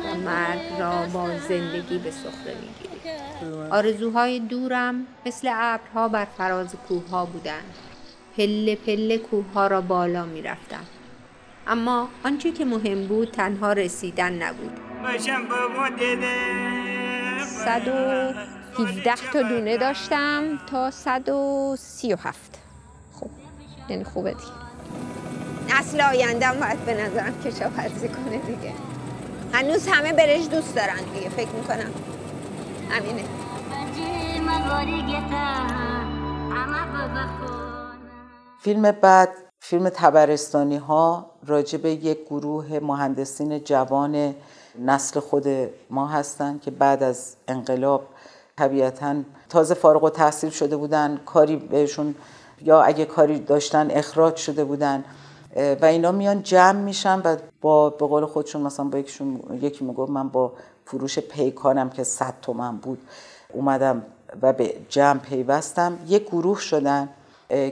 و 0.04 0.14
مرگ 0.14 0.80
را 0.80 1.06
با 1.12 1.38
زندگی 1.38 1.98
به 1.98 2.10
سخره 2.10 2.54
می‌گیریم. 2.54 3.72
آرزوهای 3.72 4.40
دورم 4.40 5.06
مثل 5.26 5.48
ابرها 5.54 6.08
بر 6.08 6.24
فراز 6.24 6.74
کوه 6.88 7.08
ها 7.08 7.24
بودند. 7.24 7.74
پله 8.36 8.76
پله 8.76 9.18
کوه 9.18 9.68
را 9.68 9.80
بالا 9.80 10.24
می 10.24 10.42
رفتم. 10.42 10.84
اما 11.66 12.08
آنچه 12.24 12.52
که 12.52 12.64
مهم 12.64 13.06
بود 13.06 13.30
تنها 13.30 13.72
رسیدن 13.72 14.32
نبود. 14.42 14.72
صد 17.64 17.88
و 17.88 18.82
17 18.82 19.14
تا 19.32 19.42
دونه 19.42 19.76
داشتم 19.76 20.58
تا 20.70 20.90
137 20.90 22.58
خوب 23.12 23.30
یعنی 23.88 24.04
خوبه 24.04 24.30
دیگه. 24.30 24.65
نسل 25.68 26.00
آینده 26.00 26.46
باید 26.60 26.84
به 26.84 26.94
نظرم 26.94 27.42
کشاورزی 27.42 28.08
کنه 28.08 28.38
دیگه. 28.38 28.72
هنوز 29.52 29.88
همه 29.88 30.12
برش 30.12 30.48
دوست 30.48 30.74
دارن 30.74 31.04
دیگه 31.14 31.28
فکر 31.28 31.48
می‌کنم. 31.48 31.90
همینه. 32.90 33.24
فیلم 38.60 38.90
بعد 38.90 39.28
فیلم 39.60 39.88
تبرستانی 39.88 40.76
ها 40.76 41.30
راجع 41.46 41.78
به 41.78 41.90
یک 41.90 42.18
گروه 42.24 42.78
مهندسین 42.82 43.64
جوان 43.64 44.34
نسل 44.78 45.20
خود 45.20 45.46
ما 45.90 46.06
هستند 46.06 46.62
که 46.62 46.70
بعد 46.70 47.02
از 47.02 47.36
انقلاب 47.48 48.08
طبیعتا 48.58 49.16
تازه 49.48 49.74
فارغ 49.74 50.04
و 50.04 50.10
تحصیل 50.10 50.50
شده 50.50 50.76
بودن 50.76 51.20
کاری 51.26 51.56
بهشون 51.56 52.14
یا 52.62 52.82
اگه 52.82 53.04
کاری 53.04 53.38
داشتن 53.38 53.90
اخراج 53.90 54.36
شده 54.36 54.64
بودن. 54.64 55.04
و 55.56 55.84
اینا 55.84 56.12
میان 56.12 56.42
جمع 56.42 56.80
میشن 56.80 57.20
و 57.20 57.36
با 57.60 57.90
به 57.90 58.06
قول 58.06 58.26
خودشون 58.26 58.62
مثلا 58.62 58.84
با 58.84 58.98
یکیشون 58.98 59.40
یکی 59.62 59.84
می‌گفت 59.84 60.10
من 60.10 60.28
با 60.28 60.52
فروش 60.84 61.18
پیکانم 61.18 61.90
که 61.90 62.04
100 62.04 62.34
تومن 62.42 62.76
بود 62.76 62.98
اومدم 63.52 64.02
و 64.42 64.52
به 64.52 64.74
جمع 64.88 65.18
پیوستم. 65.18 65.98
یک 66.06 66.26
گروه 66.26 66.60
شدن 66.60 67.08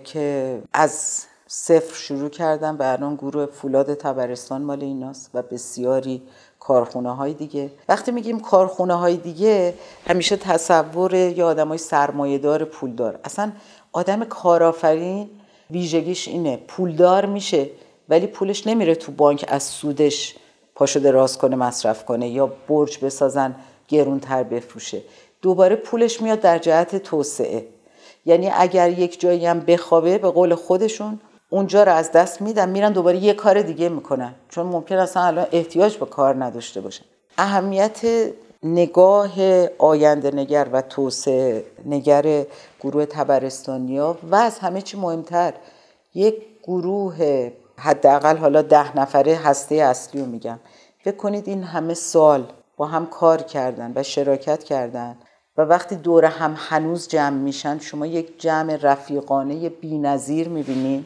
که 0.05 0.63
از 0.73 1.25
صفر 1.47 1.95
شروع 1.95 2.29
کردن 2.29 2.77
و 2.77 2.83
الان 2.83 3.15
گروه 3.15 3.47
فولاد 3.47 3.95
تبرستان 3.95 4.63
مال 4.63 4.83
ایناست 4.83 5.31
و 5.35 5.43
بسیاری 5.43 6.23
کارخونه 6.61 7.15
های 7.15 7.35
دیگه. 7.35 7.71
وقتی 7.89 8.13
میگیم 8.13 8.41
کارخونه 8.41 8.95
های 8.95 9.17
دیگه 9.17 9.75
همیشه 10.07 10.37
تصور 10.37 11.15
یا 11.15 11.47
آدم 11.47 11.69
های 11.69 11.79
سرمایه 11.79 12.39
دار 12.39 12.65
پولدار 12.65 13.19
اصلا 13.25 13.53
آدم 13.93 14.25
کارآفرین 14.25 15.31
ویژگیش 15.71 16.29
اینه. 16.29 16.57
پولدار 16.57 17.27
میشه 17.27 17.71
ولی 18.09 18.27
پولش 18.27 18.67
نمیره 18.67 18.95
تو 18.95 19.13
بانک 19.13 19.45
از 19.49 19.63
سودش 19.63 20.35
پاشو 20.75 21.01
دراز 21.01 21.39
کنه 21.39 21.57
مصرف 21.57 22.05
کنه 22.05 22.29
یا 22.29 22.53
برج 22.69 22.99
بسازن 22.99 23.55
گرونتر 23.89 24.43
بفروشه. 24.43 25.03
دوباره 25.43 25.77
پولش 25.77 26.21
میاد 26.21 26.41
در 26.41 26.59
جهت 26.59 26.97
توسعه. 26.97 27.67
یعنی 28.27 28.51
اگر 28.55 28.91
یک 28.91 29.21
جایی 29.21 29.47
هم 29.47 29.61
بخوابه 29.61 30.19
به 30.19 30.31
قول 30.31 30.55
خودشون 30.55 31.21
اونجا 31.51 31.83
رو 31.85 31.93
از 31.93 32.13
دست 32.13 32.41
میدن 32.41 32.69
میرن 32.69 32.93
دوباره 32.93 33.19
یه 33.19 33.33
کار 33.33 33.63
دیگه 33.63 33.89
می‌کنن. 33.89 34.35
چون 34.49 34.67
ممکن 34.67 34.97
اصلا 34.97 35.23
الان 35.23 35.47
احتیاج 35.53 35.97
به 35.97 36.07
کار 36.07 36.45
نداشته 36.45 36.81
باشن. 36.81 37.05
اهمیت 37.39 38.01
نگاه 38.65 39.33
آینده 39.79 40.31
نگر 40.31 40.69
و 40.73 40.83
توسعه 40.83 41.65
نگر 41.87 42.47
گروه 42.81 43.07
تبرستانیا 43.07 44.19
و 44.31 44.35
از 44.35 44.59
همه 44.59 44.83
چی 44.83 44.97
مهمتر 44.97 45.55
یک 46.15 46.35
گروه 46.63 47.51
حداقل 47.79 48.37
حالا 48.37 48.63
ده 48.63 48.97
نفره 48.97 49.35
هسته 49.35 49.75
اصلی 49.75 50.21
رو 50.21 50.27
میگم. 50.27 50.59
فکر 51.05 51.17
کنید 51.17 51.49
این 51.49 51.63
همه 51.63 51.95
سال 51.95 52.47
با 52.77 52.87
هم 52.87 53.07
کار 53.07 53.43
کردن 53.43 53.93
و 53.95 54.03
شراکت 54.03 54.65
کردن 54.65 55.17
و 55.57 55.63
وقتی 55.63 55.97
دور 55.97 56.25
هم 56.25 56.55
هنوز 56.59 57.09
جمع 57.09 57.37
میشن 57.37 57.79
شما 57.79 58.07
یک 58.07 58.41
جمع 58.41 58.77
رفیقانه 58.77 59.69
بینظیر 59.69 60.49
می‌بینید 60.49 61.05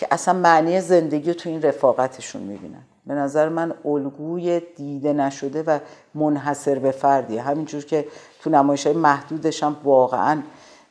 که 0.00 0.06
اصلا 0.10 0.34
معنی 0.34 0.80
زندگی 0.80 1.32
رو 1.32 1.34
تو 1.34 1.48
این 1.48 1.62
رفاقتشون 1.62 2.42
می‌بینن. 2.42 2.84
به 3.06 3.14
نظر 3.14 3.48
من 3.48 3.74
الگوی 3.84 4.60
دیده 4.76 5.12
نشده 5.12 5.62
و 5.62 5.78
منحصر 6.14 6.78
به 6.78 6.90
فردیه. 6.90 7.42
همینجور 7.42 7.84
که 7.84 8.08
تو 8.40 8.50
نمایش 8.50 8.86
های 8.86 8.96
محدودش 8.96 9.62
هم 9.62 9.76
واقعا 9.84 10.42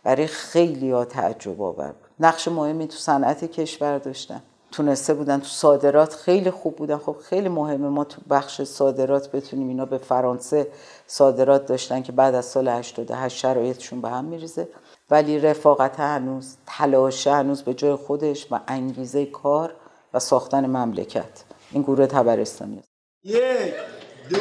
برای 0.03 0.27
خیلی 0.27 0.91
ها 0.91 1.05
تعجب 1.05 1.61
آور 1.61 1.87
بود. 1.87 2.09
نقش 2.19 2.47
مهمی 2.47 2.87
تو 2.87 2.97
صنعت 2.97 3.45
کشور 3.45 3.97
داشتن. 3.97 4.41
تونسته 4.71 5.13
بودن 5.13 5.39
تو 5.39 5.45
صادرات 5.45 6.13
خیلی 6.13 6.51
خوب 6.51 6.75
بودن. 6.75 6.97
خب 6.97 7.15
خیلی 7.29 7.49
مهمه 7.49 7.89
ما 7.89 8.03
تو 8.03 8.21
بخش 8.29 8.61
صادرات 8.61 9.31
بتونیم 9.31 9.67
اینا 9.67 9.85
به 9.85 9.97
فرانسه 9.97 10.67
صادرات 11.07 11.65
داشتن 11.65 12.01
که 12.01 12.11
بعد 12.11 12.35
از 12.35 12.45
سال 12.45 12.67
88 12.67 13.37
شرایطشون 13.37 14.01
به 14.01 14.09
هم 14.09 14.25
میریزه. 14.25 14.67
ولی 15.11 15.39
رفاقت 15.39 15.99
هنوز 15.99 16.57
تلاش 16.65 17.27
هنوز 17.27 17.61
به 17.61 17.73
جای 17.73 17.95
خودش 17.95 18.47
و 18.51 18.59
انگیزه 18.67 19.25
کار 19.25 19.73
و 20.13 20.19
ساختن 20.19 20.65
مملکت. 20.65 21.44
این 21.75 21.83
گروه 21.83 22.07
تبرستانی 22.07 22.79
است. 22.79 22.89
یک 23.23 23.73
دو 24.29 24.37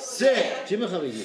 سه. 0.00 0.34
چی 0.68 0.76
می‌خوای 0.76 1.00
بگی 1.00 1.22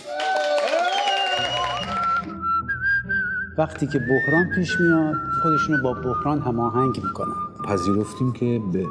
وقتی 3.58 3.88
که 3.88 4.00
بحران 4.00 4.46
پیش 4.56 4.80
میاد 4.80 5.15
خودشونو 5.44 5.84
با 5.84 5.94
بحران 5.94 6.42
هماهنگ 6.42 7.04
می‌کنن. 7.04 7.34
پذیرفتیم 7.68 8.34
که 8.34 8.62
به 8.74 8.86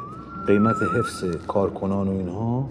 قیمت 0.47 0.75
حفظ 0.75 1.23
کارکنان 1.47 2.07
و 2.07 2.11
اینها 2.11 2.69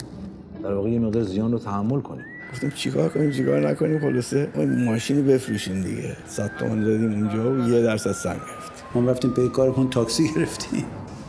در 0.63 0.75
واقع 0.75 0.89
یه 0.89 0.99
مقدار 0.99 1.23
زیان 1.23 1.53
رو 1.53 1.59
تحمل 1.59 2.01
کنیم. 2.01 2.25
گفتیم 2.53 2.71
چیکار 2.71 3.09
کنیم 3.09 3.31
چیکار 3.31 3.61
نکنیم؟ 3.61 4.01
خلاصه 4.01 4.49
ماشینی 4.85 5.23
بفروشیم 5.23 5.83
دیگه. 5.83 6.17
صد 6.27 6.51
تومن 6.59 6.85
دادیم 6.85 7.13
اونجا 7.13 7.53
و 7.53 7.69
یه 7.69 7.83
درصد 7.83 8.13
سهم 8.13 8.37
گرفتیم. 8.37 8.87
ما 8.95 9.11
رفتیم 9.11 9.31
پی 9.31 9.49
کارمون 9.49 9.91
تاکسی 9.91 10.35
گرفتیم. 10.35 10.85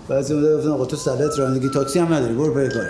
بعضی 0.10 0.34
مدت 0.34 0.58
گفتن 0.58 0.70
آقا 0.70 0.86
تو 0.86 0.96
سلط 0.96 1.40
رانندگی 1.40 1.70
تاکسی 1.70 2.00
هم 2.00 2.14
نداری 2.14 2.34
برو 2.34 2.54
پی 2.54 2.70
کار 2.74 2.86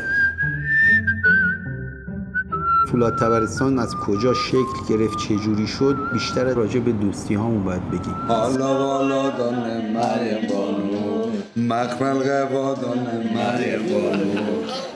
فولاد 2.91 3.15
تبرستان 3.19 3.79
از 3.79 3.95
کجا 3.95 4.34
شکل 4.34 4.77
گرفت 4.89 5.17
چه 5.17 5.36
جوری 5.36 5.67
شد؟ 5.67 5.95
بیشتر 6.13 6.53
راجع 6.53 6.79
به 6.79 6.91
دوستی 6.91 7.34
هامون 7.36 7.63
باید 7.63 7.88
بگیم. 7.89 8.15
حالا 8.27 8.79
والا 8.88 9.29
دانه 9.29 9.91
مریم 9.93 10.48
بانو 10.50 11.31
مخمل 11.57 12.24
قوا 12.45 12.74
دانه 12.74 13.34
مریم 13.36 13.79
بانو 13.89 14.41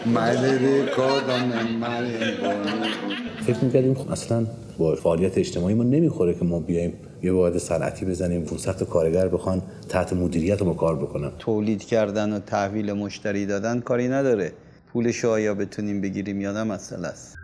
مدری 0.06 0.86
کا 0.96 1.20
دانه 1.28 1.78
مریم 1.78 2.38
بانو 2.42 3.29
فکر 3.54 3.66
می‌کردیم 3.66 3.94
خب 3.94 4.12
اصلا 4.12 4.46
با 4.78 4.96
فعالیت 4.96 5.38
اجتماعی 5.38 5.76
ما 5.76 5.84
نمی‌خوره 5.84 6.34
که 6.34 6.46
ما 6.46 6.60
بیایم 6.60 6.94
یه 7.24 7.32
واحد 7.32 7.58
صنعتی 7.58 8.06
بزنیم 8.06 8.46
500 8.46 8.84
کارگر 8.84 9.28
بخوان 9.28 9.62
تحت 9.90 10.14
مدیریت 10.14 10.62
ما 10.62 10.74
کار 10.74 10.96
بکنن. 10.96 11.32
تولید 11.40 11.84
کردن 11.84 12.34
و 12.34 12.40
تحویل 12.40 12.94
مشتری 12.94 13.46
دادن 13.46 13.80
کاری 13.80 14.08
نداره. 14.08 14.54
پولش 14.94 15.26
آیا 15.26 15.54
بتونیم 15.54 16.02
بگیریم 16.02 16.42
یادم 16.42 16.68
مسئله 16.68 17.08
است. 17.08 17.36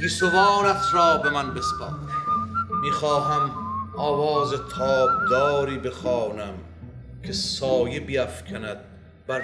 گیسوانت 0.00 0.82
را 0.94 1.16
به 1.22 1.30
من 1.30 1.54
بسپار. 1.54 1.90
می‌خواهم 2.82 3.50
آواز 3.96 4.50
تابداری 4.76 5.78
بخوانم 5.78 6.54
که 7.26 7.32
سایه 7.32 8.00
بیافکند 8.00 8.76
بر 9.28 9.42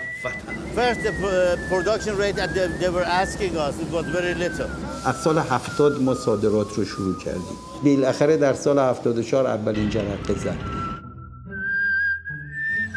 the 0.76 1.10
uh, 1.10 1.68
production 1.68 2.16
rate 2.16 2.36
that 2.36 2.54
they, 2.54 2.66
they 2.80 2.88
were 2.88 3.08
asking 3.22 3.56
us 3.56 3.74
it 3.80 3.90
was 3.90 4.06
very 4.06 4.34
little. 4.34 4.68
از 5.04 5.16
سال 5.16 5.38
70 5.38 6.02
ما 6.02 6.14
صادرات 6.14 6.74
رو 6.74 6.84
شروع 6.84 7.18
کردیم. 7.18 7.56
بالاخره 7.84 8.36
در 8.36 8.52
سال 8.52 8.78
74 8.78 9.46
اولین 9.46 9.90
جرقه 9.90 10.34
زد. 10.34 10.56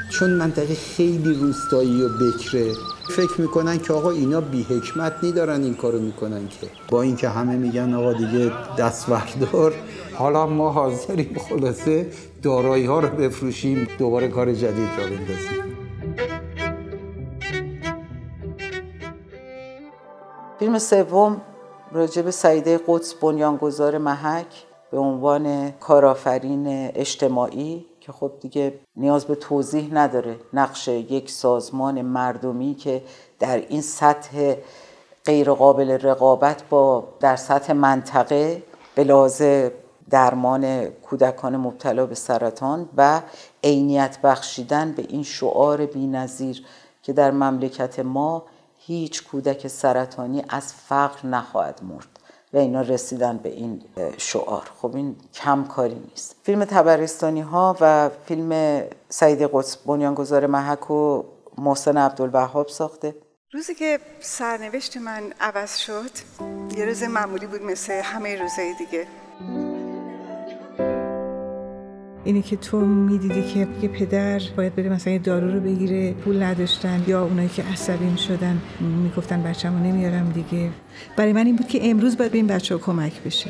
چون 0.09 0.29
منطقه 0.29 0.75
خیلی 0.75 1.33
روستایی 1.33 2.01
و 2.01 2.09
بکره 2.09 2.73
فکر 3.09 3.41
می‌کنن 3.41 3.79
که 3.79 3.93
آقا 3.93 4.11
اینا 4.11 4.41
بی 4.41 4.63
حکمت 4.63 5.13
نیدارن 5.23 5.63
این 5.63 5.75
کارو 5.75 5.99
می‌کنن 5.99 6.47
که. 6.47 6.67
با 6.89 7.01
اینکه 7.01 7.29
همه 7.29 7.55
میگن 7.55 7.93
آقا 7.93 8.13
دیگه 8.13 8.51
دست 8.77 9.07
بردار 9.09 9.73
حالا 10.13 10.47
ما 10.47 10.71
حاضریم 10.71 11.37
خلاصه 11.49 12.07
دارایی 12.41 12.85
ها 12.85 12.99
رو 12.99 13.07
بفروشیم 13.07 13.87
دوباره 13.97 14.27
کار 14.27 14.53
جدید 14.53 14.89
را 14.97 15.03
بندازیم. 15.03 15.74
فیلم 20.79 21.03
سوم 21.03 21.41
راجع 21.91 22.21
به 22.21 22.31
سعیده 22.31 22.79
قدس 22.87 23.13
بنیانگذار 23.13 23.97
محک 23.97 24.63
به 24.91 24.97
عنوان 24.97 25.71
کارآفرین 25.71 26.91
اجتماعی 26.95 27.85
که 28.01 28.11
خب 28.11 28.31
دیگه 28.41 28.73
نیاز 28.95 29.25
به 29.25 29.35
توضیح 29.35 29.89
نداره 29.93 30.35
نقش 30.53 30.87
یک 30.87 31.31
سازمان 31.31 32.01
مردمی 32.01 32.73
که 32.75 33.03
در 33.39 33.57
این 33.57 33.81
سطح 33.81 34.55
غیر 35.25 35.51
قابل 35.51 35.91
رقابت 35.91 36.63
با 36.69 37.03
در 37.19 37.35
سطح 37.35 37.73
منطقه 37.73 38.63
به 38.95 39.71
درمان 40.09 40.85
کودکان 40.85 41.57
مبتلا 41.57 42.05
به 42.05 42.15
سرطان 42.15 42.89
و 42.97 43.21
عینیت 43.63 44.17
بخشیدن 44.23 44.91
به 44.91 45.05
این 45.09 45.23
شعار 45.23 45.85
بینظیر 45.85 46.65
که 47.03 47.13
در 47.13 47.31
مملکت 47.31 47.99
ما 47.99 48.43
هیچ 48.87 49.23
کودک 49.23 49.67
سرطانی 49.67 50.43
از 50.49 50.73
فقر 50.73 51.27
نخواهد 51.27 51.81
مرد 51.83 52.19
و 52.53 52.57
اینا 52.57 52.81
رسیدن 52.81 53.37
به 53.37 53.49
این 53.49 53.81
شعار. 54.17 54.71
خب 54.81 54.95
این 54.95 55.15
کم 55.33 55.63
کاری 55.63 55.95
نیست. 56.09 56.35
فیلم 56.43 56.65
تبرستانی 56.65 57.41
ها 57.41 57.77
و 57.81 58.09
فیلم 58.25 58.81
سعید 59.09 59.41
قدس 59.41 59.77
بنیانگذار 59.77 60.47
محک 60.47 60.91
و 60.91 61.23
محسن 61.57 61.97
عبدالوهاب 61.97 62.67
ساخته. 62.67 63.15
روزی 63.53 63.75
که 63.75 63.99
سرنوشت 64.19 64.97
من 64.97 65.33
عوض 65.39 65.77
شد 65.77 66.11
یه 66.77 66.85
روز 66.85 67.03
معمولی 67.03 67.45
بود 67.45 67.61
مثل 67.61 67.93
همه 67.93 68.35
روزهای 68.41 68.73
دیگه. 68.73 69.07
اینی 72.25 72.41
که 72.41 72.55
تو 72.55 72.79
می‌دیدی 72.79 73.43
که 73.53 73.67
یه 73.81 73.87
پدر 73.87 74.41
باید 74.57 74.75
بره 74.75 74.89
مثلا 74.89 75.13
یه 75.13 75.19
دارو 75.19 75.53
رو 75.53 75.59
بگیره 75.59 76.13
پول 76.13 76.43
نداشتن 76.43 77.03
یا 77.07 77.23
اونایی 77.23 77.49
که 77.49 77.63
عصبی 77.63 78.17
شدن 78.17 78.61
می‌گفتن 79.03 79.43
بچه‌مو 79.43 79.79
نمیارم 79.79 80.29
دیگه. 80.29 80.69
برای 81.17 81.33
من 81.33 81.45
این 81.45 81.55
بود 81.55 81.67
که 81.67 81.89
امروز 81.89 82.17
باید 82.17 82.31
به 82.31 82.37
این 82.37 82.47
بچه 82.47 82.75
ها 82.75 82.81
کمک 82.81 83.23
بشه. 83.23 83.49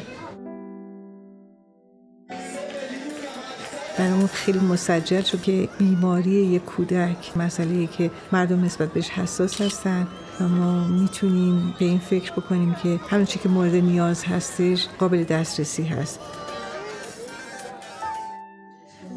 برامون 3.97 4.27
خیلی 4.27 4.59
مسجل 4.59 5.21
شد 5.21 5.41
که 5.41 5.69
بیماری 5.77 6.31
یک 6.31 6.65
کودک 6.65 7.37
مسئله 7.37 7.87
که 7.87 8.11
مردم 8.31 8.65
نسبت 8.65 8.93
بهش 8.93 9.09
حساس 9.09 9.61
هستن 9.61 10.07
و 10.41 10.47
ما 10.47 10.87
می‌تونیم 10.87 11.73
به 11.79 11.85
این 11.85 11.99
فکر 11.99 12.31
بکنیم 12.31 12.75
که 12.83 12.99
همون 13.09 13.25
چی 13.25 13.39
که 13.39 13.49
مورد 13.49 13.75
نیاز 13.75 14.23
هستش 14.23 14.87
قابل 14.99 15.23
دسترسی 15.23 15.83
هست. 15.83 16.19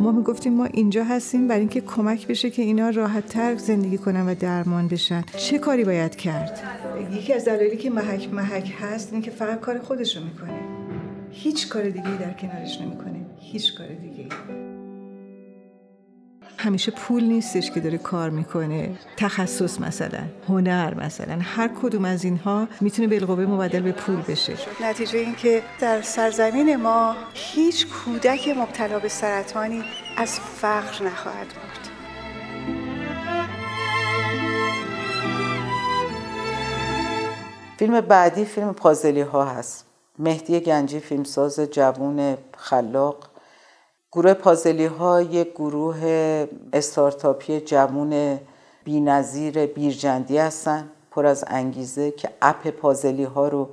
ما 0.00 0.12
می‌گفتیم 0.12 0.52
ما 0.52 0.64
اینجا 0.64 1.04
هستیم 1.04 1.48
برای 1.48 1.60
اینکه 1.60 1.80
کمک 1.80 2.26
بشه 2.26 2.50
که 2.50 2.62
اینا 2.62 2.90
راحت 2.90 3.26
تر 3.26 3.56
زندگی 3.56 3.98
کنن 3.98 4.28
و 4.28 4.34
درمان 4.34 4.88
بشن. 4.88 5.24
چه 5.36 5.58
کاری 5.58 5.84
باید 5.84 6.16
کرد؟ 6.16 6.60
یکی 7.12 7.32
از 7.32 7.44
دلایلی 7.44 7.76
که 7.76 7.90
محک 7.90 8.32
محک 8.32 8.74
هست 8.80 9.12
اینه 9.12 9.30
فقط 9.30 9.60
کار 9.60 9.78
خودش 9.78 10.16
رو 10.16 10.24
می‌کنه. 10.24 10.60
هیچ 11.30 11.68
کار 11.68 11.82
دیگه 11.82 12.18
در 12.20 12.32
کنارش 12.32 12.80
نمی‌کنه. 12.80 13.20
هیچ 13.40 13.74
کار 13.78 13.86
دیگه 13.86 14.28
همیشه 16.60 16.90
پول 16.90 17.24
نیستش 17.24 17.70
که 17.70 17.80
داره 17.80 17.98
کار 17.98 18.30
می‌کنه. 18.30 18.98
تخصص 19.16 19.80
مثلا 19.80 20.18
هنر 20.48 20.94
مثلا 20.94 21.38
هر 21.40 21.68
کدوم 21.82 22.04
از 22.04 22.24
اینها 22.24 22.68
می‌تونه 22.80 23.08
بالقوه 23.08 23.46
مبدل 23.46 23.80
به 23.80 23.92
پول 23.92 24.22
بشه. 24.28 24.54
نتیجه 24.82 25.18
این 25.18 25.34
که 25.34 25.62
در 25.80 26.02
سرزمین 26.02 26.76
ما 26.76 27.16
هیچ 27.34 27.86
کودک 27.86 28.48
مبتلا 28.48 28.98
به 28.98 29.08
سرطانی 29.08 29.84
از 30.16 30.40
فقر 30.40 31.04
نخواهد 31.06 31.46
بود 31.46 31.88
فیلم 37.78 38.00
بعدی 38.00 38.44
فیلم 38.44 38.74
پازلی 38.74 39.20
ها 39.20 39.44
هست. 39.44 39.86
مهدی 40.18 40.60
گنجی 40.60 41.00
فیلمساز 41.00 41.60
جوون 41.60 42.36
خلاق. 42.56 43.30
گروه 44.12 44.34
پازلی 44.34 44.86
ها 44.86 45.22
یک 45.22 45.52
گروه 45.52 46.46
استارتاپی 46.72 47.60
جوون 47.60 48.40
بینظیر 48.84 49.66
بیرجندی 49.66 50.38
هستن 50.38 50.88
پر 51.10 51.26
از 51.26 51.44
انگیزه 51.46 52.10
که 52.10 52.30
اپ 52.42 52.68
پازلی 52.68 53.24
ها 53.24 53.48
رو 53.48 53.68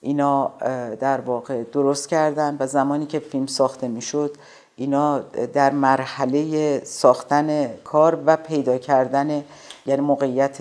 اینا 0.00 0.52
در 1.00 1.20
واقع 1.20 1.62
درست 1.62 2.08
کردن 2.08 2.56
و 2.60 2.66
زمانی 2.66 3.06
که 3.06 3.18
فیلم 3.18 3.46
ساخته 3.46 3.88
می‌شد 3.88 4.36
اینا 4.76 5.18
در 5.52 5.72
مرحله 5.72 6.80
ساختن 6.84 7.66
کار 7.84 8.18
و 8.26 8.36
پیدا 8.36 8.78
کردن 8.78 9.44
یعنی 9.86 10.00
موقعیت 10.00 10.58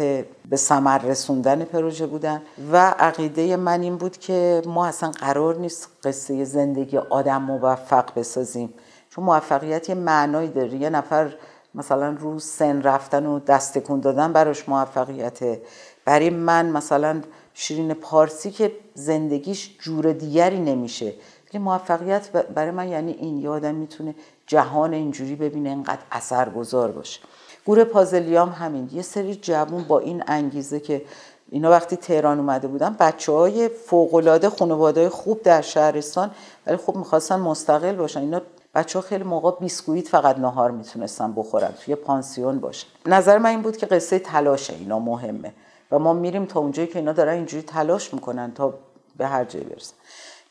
به 0.50 0.56
ثمر 0.56 0.98
رسوندن 0.98 1.64
پروژه 1.64 2.08
بودن. 2.08 2.42
و 2.72 2.78
عقیده 3.00 3.56
من 3.56 3.82
این 3.82 3.98
بود 3.98 4.18
که 4.18 4.62
ما 4.66 4.86
اصلا 4.86 5.12
قرار 5.12 5.56
نیست 5.56 5.88
قصه 6.04 6.44
زندگی 6.44 6.98
آدم 6.98 7.42
موفق 7.42 8.06
بسازیم. 8.16 8.74
چون 9.16 9.24
موفقیت 9.24 9.90
یه 9.90 9.96
معنایی 9.96 10.50
داره. 10.50 10.76
یه 10.76 10.90
نفر 10.90 11.36
مثلا 11.76 12.10
رو 12.20 12.40
سن 12.40 12.82
رفتن 12.82 13.26
و 13.26 13.40
دستکون 13.40 14.00
دادن 14.00 14.34
براش 14.34 14.70
موفقیته. 14.70 15.62
برای 16.06 16.30
من 16.30 16.66
مثلا 16.66 17.22
شیرین 17.54 17.94
پارسی 17.94 18.52
که 18.52 18.72
زندگیش 18.94 19.78
جور 19.80 20.14
دیگری 20.14 20.60
نمیشه. 20.60 21.14
موفقیت 21.54 22.32
برای 22.32 22.72
من 22.72 22.88
یعنی 22.88 23.12
این. 23.12 23.38
یه 23.38 23.50
آدم 23.50 23.76
می‌تونه 23.76 24.16
جهان 24.48 24.94
اینجوری 24.94 25.36
ببینه 25.36 25.70
انقدر 25.70 26.02
اثرگذار 26.12 26.92
باشه. 26.92 27.20
گروه 27.66 27.84
پازلیام 27.84 28.50
همین. 28.50 28.90
یه 28.94 29.02
سری 29.02 29.36
جوون 29.36 29.84
با 29.84 30.00
این 30.00 30.24
انگیزه 30.28 30.80
که 30.80 31.02
اینا 31.50 31.70
وقتی 31.70 31.96
تهران 31.96 32.40
اومده 32.40 32.68
بودن 32.68 32.96
بچه 33.00 33.32
های 33.32 33.70
فوقلاده 33.70 34.50
خانواده 34.50 35.10
خوب 35.10 35.42
در 35.42 35.62
شهرستان 35.62 36.32
ولی 36.68 36.78
خب 36.78 36.96
می‌خواستن 36.96 37.40
مستقل 37.40 37.96
باشن. 37.96 38.20
اینا 38.20 38.42
بچه 38.76 39.00
ها 39.00 39.06
خیلی 39.06 39.24
موقع 39.24 39.60
بیسکویت 39.60 40.08
فقط 40.08 40.40
نهار 40.40 40.72
می‌تونستن 40.72 41.34
بخورن. 41.34 41.72
توی 41.86 41.96
پانسیون 41.96 42.60
باشن 42.60 42.88
نظر 43.06 43.38
من 43.38 43.50
این 43.50 43.62
بود 43.62 43.78
که 43.78 43.86
قصه 43.86 44.20
تلاشه 44.20 44.74
اینا 44.74 45.00
مهمه. 45.00 45.54
و 45.92 46.00
ما 46.00 46.14
میریم 46.14 46.46
تا 46.46 46.60
اونجایی 46.60 46.88
که 46.88 47.00
اینا 47.00 47.14
دارن 47.14 47.34
اینجوری 47.34 47.64
تلاش 47.64 48.14
می‌کنن 48.14 48.52
تا 48.52 48.74
به 49.18 49.28
هر 49.28 49.44
جایی 49.44 49.66
برسن. 49.66 49.94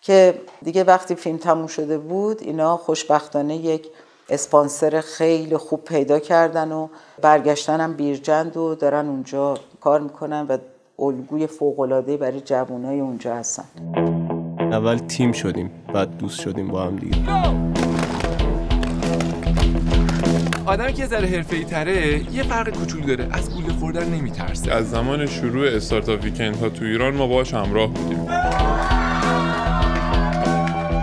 که 0.00 0.40
دیگه 0.62 0.84
وقتی 0.84 1.14
فیلم 1.14 1.36
تموم 1.36 1.66
شده 1.66 1.98
بود 1.98 2.42
اینا 2.42 2.76
خوشبختانه 2.76 3.56
یک 3.56 3.86
اسپانسر 4.28 5.00
خیلی 5.00 5.56
خوب 5.56 5.84
پیدا 5.84 6.18
کردن 6.18 6.72
و 6.72 6.88
برگشتن 7.22 7.80
هم 7.80 7.92
بیرجند 7.92 8.56
و 8.56 8.74
دارن 8.74 9.08
اونجا 9.08 9.54
کار 9.80 10.00
می‌کنن 10.00 10.46
و 10.48 10.58
الگوی 10.98 11.46
فوقلاده 11.46 12.16
برای 12.16 12.40
جوانای 12.40 13.00
اونجا 13.00 13.34
هستن. 13.34 13.64
اول 14.60 14.98
تیم 14.98 15.32
شدیم 15.32 15.70
بعد 15.94 16.16
دوست 16.16 16.40
شدیم 16.40 16.68
با 16.68 16.82
هم 16.82 16.96
دیگه. 16.96 17.16
آدمی 20.66 20.92
که 20.92 21.06
ذره 21.06 21.28
حرفه‌ای 21.28 21.64
تره 21.64 22.34
یه 22.34 22.42
فرق 22.42 22.70
کوچولو 22.70 23.06
داره. 23.06 23.28
از 23.32 23.54
گوله 23.54 23.72
خوردن 23.72 24.08
نمیترسه. 24.08 24.72
از 24.72 24.90
زمان 24.90 25.26
شروع 25.26 25.66
استارتاپ 25.66 26.24
ویکند 26.24 26.56
ها 26.56 26.68
تو 26.68 26.84
ایران 26.84 27.14
ما 27.14 27.26
باهاش 27.26 27.54
همراه 27.54 27.86
بودیم. 27.86 28.26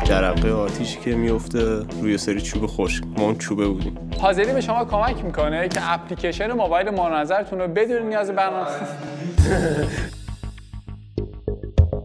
جرقه 0.03 0.51
آتیشی 0.51 0.99
که 0.99 1.15
میفته 1.15 1.85
روی 2.01 2.17
سری 2.17 2.41
چوب 2.41 2.67
خشک. 2.67 3.03
ما 3.17 3.23
اون 3.23 3.37
چوبه 3.37 3.67
بودیم. 3.67 3.95
پازلی 4.19 4.53
به 4.53 4.61
شما 4.61 4.85
کمک 4.85 5.25
می‌کنه 5.25 5.67
که 5.67 5.93
اپلیکیشن 5.93 6.51
موبایل 6.51 6.89
منظرتون 6.89 7.59
رو 7.59 7.67
بدون 7.67 8.01
نیاز 8.01 8.31
برنامه. 8.31 8.67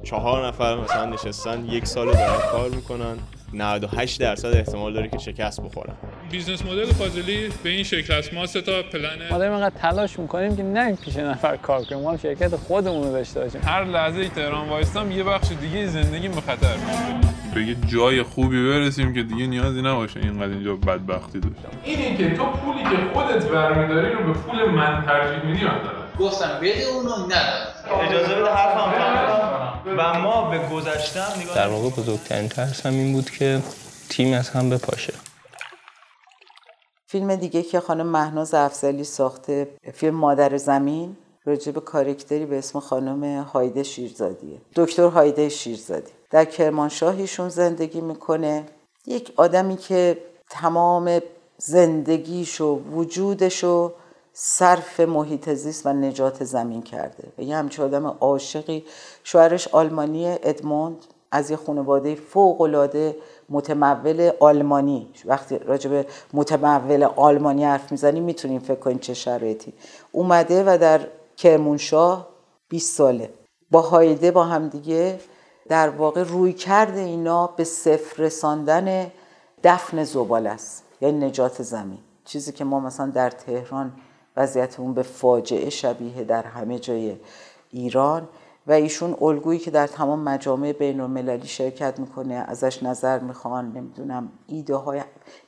چهار 0.05 0.47
نفر 0.47 0.77
مثلا 0.77 1.05
نشستن 1.05 1.65
یک 1.65 1.87
سال 1.87 2.07
دارن 2.07 2.41
کار 2.53 2.71
می‌کنن. 2.71 3.17
98 3.55 4.21
درصد 4.21 4.49
احتمال 4.57 4.95
داره 4.95 5.09
که 5.09 5.19
شکست 5.19 5.63
بخورن. 5.63 5.95
business 6.31 6.65
model 6.65 6.93
فاضلی 6.93 7.49
به 7.63 7.71
این 7.71 7.85
شکل 7.85 8.13
است. 8.13 8.35
ما 8.35 8.47
سه 8.47 8.63
تا 8.63 8.83
پلن 8.83 9.29
ما 9.31 9.39
داریم 9.39 9.53
اینقدر 9.53 9.75
تلاش 9.79 10.19
می‌کنیم 10.19 10.57
که 10.57 10.63
نه 10.63 10.95
پیش 10.97 11.17
نفر 11.17 11.57
کار 11.57 11.85
کنیم. 11.85 12.01
ما 12.01 12.17
شرکت 12.17 12.57
خودمون 12.57 13.03
رو 13.05 13.13
داشته 13.13 13.41
باشیم. 13.41 13.61
هر 13.65 13.85
لحظه 13.85 14.29
تهران 14.29 14.69
وایستم 14.69 15.11
یه 15.11 15.25
بخش 15.25 15.49
دیگه 15.61 15.87
زندگی 15.87 16.29
به 16.29 16.41
خطر 16.41 16.75
به 17.55 17.63
یه 17.63 17.77
جای 17.87 18.23
خوبی 18.23 18.69
برسیم 18.69 19.15
که 19.15 19.23
دیگه 19.23 19.47
نیازی 19.47 19.83
نباشه 19.83 20.21
اینقدر 20.21 20.53
اینجا 20.53 20.77
بدبختی 20.77 21.41
داشتم 21.41 21.69
اینی 21.85 22.17
که 22.17 22.37
تو 22.37 22.45
پولی 22.45 22.83
که 22.83 22.97
خودت 23.13 23.47
برمیداری 23.47 24.13
رو 24.13 24.33
به 24.33 24.33
پول 24.33 24.65
من 24.65 25.05
ترجیح 25.07 25.45
میدی 25.45 25.67
گفتم 26.19 26.59
بده 26.63 26.85
اونو 26.85 27.27
نداد 27.27 28.09
اجازه 28.09 28.35
بده 28.35 28.51
حرفم 28.51 28.93
و 29.99 30.21
ما 30.21 30.51
به 30.51 30.59
گذشتم 30.59 31.41
نگاه 31.43 31.55
در 31.55 31.69
واقع 31.69 31.91
بزرگترین 31.91 32.49
ترسم 32.49 32.91
این 32.91 33.13
بود 33.13 33.31
که 33.31 33.61
تیم 34.09 34.33
از 34.33 34.51
هم 34.51 34.71
بپاشه. 34.71 35.13
فیلم 37.15 37.37
دیگه 37.37 37.63
که 37.63 37.81
خانم 37.81 38.07
مهناز 38.07 38.55
افزلی 38.55 39.05
ساخته 39.05 39.69
فیلم 39.93 40.15
مادر 40.15 40.57
زمین 40.57 41.17
راجع 41.45 41.73
به 41.73 41.81
کارکتری 41.81 42.47
به 42.47 42.59
اسم 42.59 42.81
خانم 42.81 43.43
هایده 43.43 43.83
شیرزادیه. 43.83 44.59
دکتر 44.77 45.07
هایده 45.07 45.49
شیرزادی. 45.49 46.13
در 46.31 46.45
کرمانشاه 46.45 47.17
ایشون 47.17 47.49
زندگی 47.49 48.01
می‌کنه. 48.01 48.67
یک 49.07 49.33
آدمی 49.37 49.77
که 49.77 50.19
تمام 50.51 51.21
زندگیشو 51.59 52.81
وجودشو 52.93 53.93
صرف 54.33 55.01
محیط 55.01 55.51
زیست 55.51 55.87
و 55.87 55.93
نجات 55.93 56.45
زمین 56.45 56.83
کرده. 56.83 57.33
و 57.39 57.43
یه 57.43 57.57
همچه 57.57 57.83
آدم 57.83 58.07
عاشقی. 58.07 58.85
شوهرش 59.25 59.69
آلمانی 59.69 60.29
ادموند. 60.43 60.97
از 61.33 61.51
یه 61.51 61.57
خانواده 61.57 62.15
فوق 62.15 62.61
العاده 62.61 63.17
متمول 63.49 64.31
آلمانی. 64.41 65.09
وقتی 65.25 65.59
راجع 65.59 65.91
به 65.91 66.07
متمول 66.33 67.05
آلمانی 67.05 67.65
حرف 67.65 67.93
می‌زنیم 67.93 68.23
می‌تونیم 68.23 68.61
فکر 68.61 68.81
کنیم 68.81 68.99
چه 68.99 69.15
شرایطی. 69.15 69.73
اومده 70.13 70.65
و 70.67 70.79
در 70.79 71.01
کرمانشاه 71.37 72.29
20 72.69 72.97
ساله. 72.97 73.31
با 73.71 73.81
هایده 73.81 74.31
با 74.31 74.45
هم 74.45 74.69
دیگه 74.69 75.21
در 75.69 75.89
واقع 75.89 76.23
روی 76.23 76.53
کرده 76.53 77.01
اینا 77.01 77.47
به 77.47 77.65
صفر 77.65 78.23
رساندن 78.23 79.11
دفن 79.65 80.05
زباله 80.05 80.51
است. 80.51 80.83
یعنی 81.01 81.27
نجات 81.27 81.63
زمین. 81.63 81.99
چیزی 82.25 82.53
که 82.53 82.65
ما 82.65 82.81
مثلا 82.81 83.07
در 83.07 83.31
تهران 83.31 83.93
وضعیتمون 84.37 84.95
به 84.95 85.03
فاجعه 85.03 85.71
شبیه 85.71 86.25
در 86.25 86.43
همه 86.43 86.79
جای 86.79 87.17
ایران 87.71 88.29
و 88.67 88.73
ایشون 88.73 89.17
الگویی 89.21 89.59
که 89.59 89.71
در 89.71 89.87
تمام 89.87 90.21
مجامع 90.21 90.73
بین 90.73 91.01
المللی 91.01 91.47
شرکت 91.47 91.99
می‌کنه 91.99 92.35
ازش 92.35 92.83
نظر 92.83 93.19
می‌خوان 93.19 93.73
نمی‌دونم 93.73 94.29
ایده 94.47 94.75
های 94.75 95.01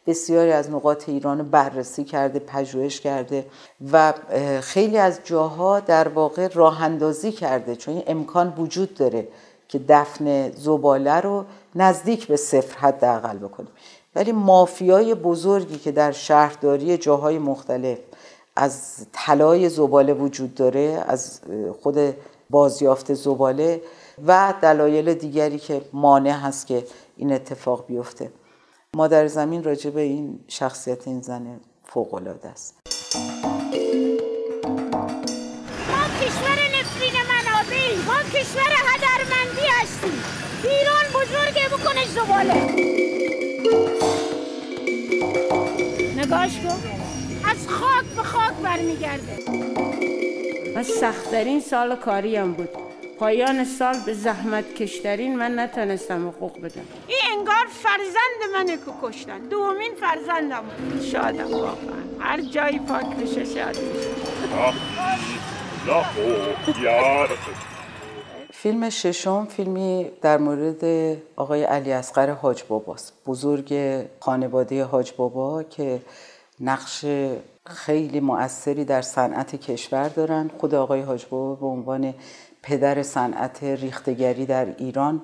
بسیاری 0.06 0.52
از 0.52 0.70
نقاط 0.70 1.08
ایران 1.08 1.50
بررسی 1.50 2.04
کرده 2.04 2.38
پژوهش 2.38 3.00
کرده 3.00 3.46
و 3.92 4.14
خیلی 4.60 4.98
از 4.98 5.20
جاها 5.24 5.80
در 5.80 6.08
واقع 6.08 6.48
راه 6.54 6.82
اندازی 6.82 7.32
کرده 7.32 7.76
چون 7.76 7.94
این 7.94 8.04
امکان 8.06 8.54
وجود 8.58 8.94
داره 8.94 9.28
که 9.68 9.80
دفن 9.88 10.50
زباله 10.50 11.20
رو 11.20 11.44
نزدیک 11.74 12.26
به 12.26 12.36
صفر 12.36 12.78
حداقل 12.78 13.38
بکنیم. 13.38 13.70
ولی 14.16 14.32
مافیای 14.32 15.14
بزرگی 15.14 15.78
که 15.78 15.92
در 15.92 16.12
شهرداری 16.12 16.98
جاهای 16.98 17.38
مختلف 17.38 17.98
از 18.56 19.06
طلای 19.12 19.68
زباله 19.68 20.12
وجود 20.12 20.54
داره 20.54 21.04
از 21.08 21.40
خود 21.82 22.14
بازیافت 22.50 23.14
زباله 23.14 23.82
و 24.26 24.54
دلایل 24.62 25.14
دیگری 25.14 25.58
که 25.58 25.82
مانع 25.92 26.30
هست 26.30 26.66
که 26.66 26.86
این 27.16 27.32
اتفاق 27.32 27.86
بیفته. 27.86 28.32
مادر 28.96 29.26
زمین 29.26 29.64
راجع 29.64 29.90
به 29.90 30.00
این 30.00 30.40
شخصیت 30.48 31.08
این 31.08 31.20
زن 31.20 31.60
فوق 31.84 32.14
العاده 32.14 32.48
است. 32.48 32.74
ما 35.90 36.04
کشور 36.20 36.58
نفرین 36.80 37.14
منابعی 37.28 37.96
ما 38.06 38.22
کشور 38.38 38.72
هدرمندی 38.86 39.66
هستیم. 39.82 40.22
ایران 40.64 41.04
بزرگه 41.14 41.68
بکنش 41.68 42.08
زباله. 42.08 42.54
نگاش 46.16 46.60
کن. 46.60 46.80
از 47.50 47.68
خاک 47.68 48.04
به 48.16 48.22
خاک 48.22 48.54
برمیگرده. 48.62 49.36
و 50.76 50.82
سختترین 50.82 51.60
سال 51.60 51.96
کاریم 51.96 52.52
بود. 52.52 52.68
پایان 53.18 53.64
سال 53.64 53.94
به 54.06 54.12
زحمت 54.12 54.74
کشترین 54.74 55.36
من 55.36 55.58
نتونستم 55.58 56.28
حقوق 56.28 56.60
بدم. 56.60 56.82
این 57.06 57.18
انگار 57.38 57.66
فرزند 57.70 58.54
منه 58.54 58.76
که 58.76 58.92
کشتن. 59.02 59.38
دومین 59.38 59.92
فرزندم 60.00 60.64
شادم 61.12 61.52
واقعا. 61.52 61.76
هر 62.20 62.40
جایی 62.40 62.78
پاک 62.78 63.16
بشه 63.16 63.44
شاد 63.44 63.76
فیلم 68.52 68.90
ششم 68.90 69.44
فیلمی 69.44 70.10
در 70.22 70.38
مورد 70.38 70.84
آقای 71.36 71.64
علی 71.64 71.92
اصغر 71.92 72.30
حاج 72.30 72.62
باباست. 72.68 73.12
بزرگ 73.26 73.74
خانواده 74.20 74.84
حاج 74.84 75.12
بابا 75.16 75.62
که 75.62 76.00
نقش 76.60 77.04
خیلی 77.66 78.20
مؤثری 78.20 78.84
در 78.84 79.02
صنعت 79.02 79.56
کشور 79.56 80.08
دارن. 80.08 80.50
خود 80.58 80.74
آقای 80.74 81.00
حاج 81.00 81.26
بابا 81.30 81.54
به 81.54 81.66
عنوان 81.66 82.14
پدر 82.62 83.02
صنعت 83.02 83.64
ریختگری 83.64 84.46
در 84.46 84.74
ایران 84.76 85.22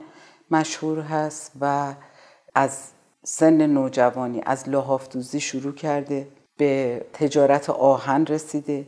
مشهور 0.51 1.01
هست 1.01 1.53
و 1.61 1.95
از 2.55 2.89
سن 3.25 3.67
نوجوانی 3.67 4.43
از 4.47 4.69
لحافتوزی 4.69 5.41
شروع 5.41 5.75
کرده 5.75 6.29
به 6.57 7.05
تجارت 7.13 7.71
آهن 7.71 8.27
رسیده 8.27 8.87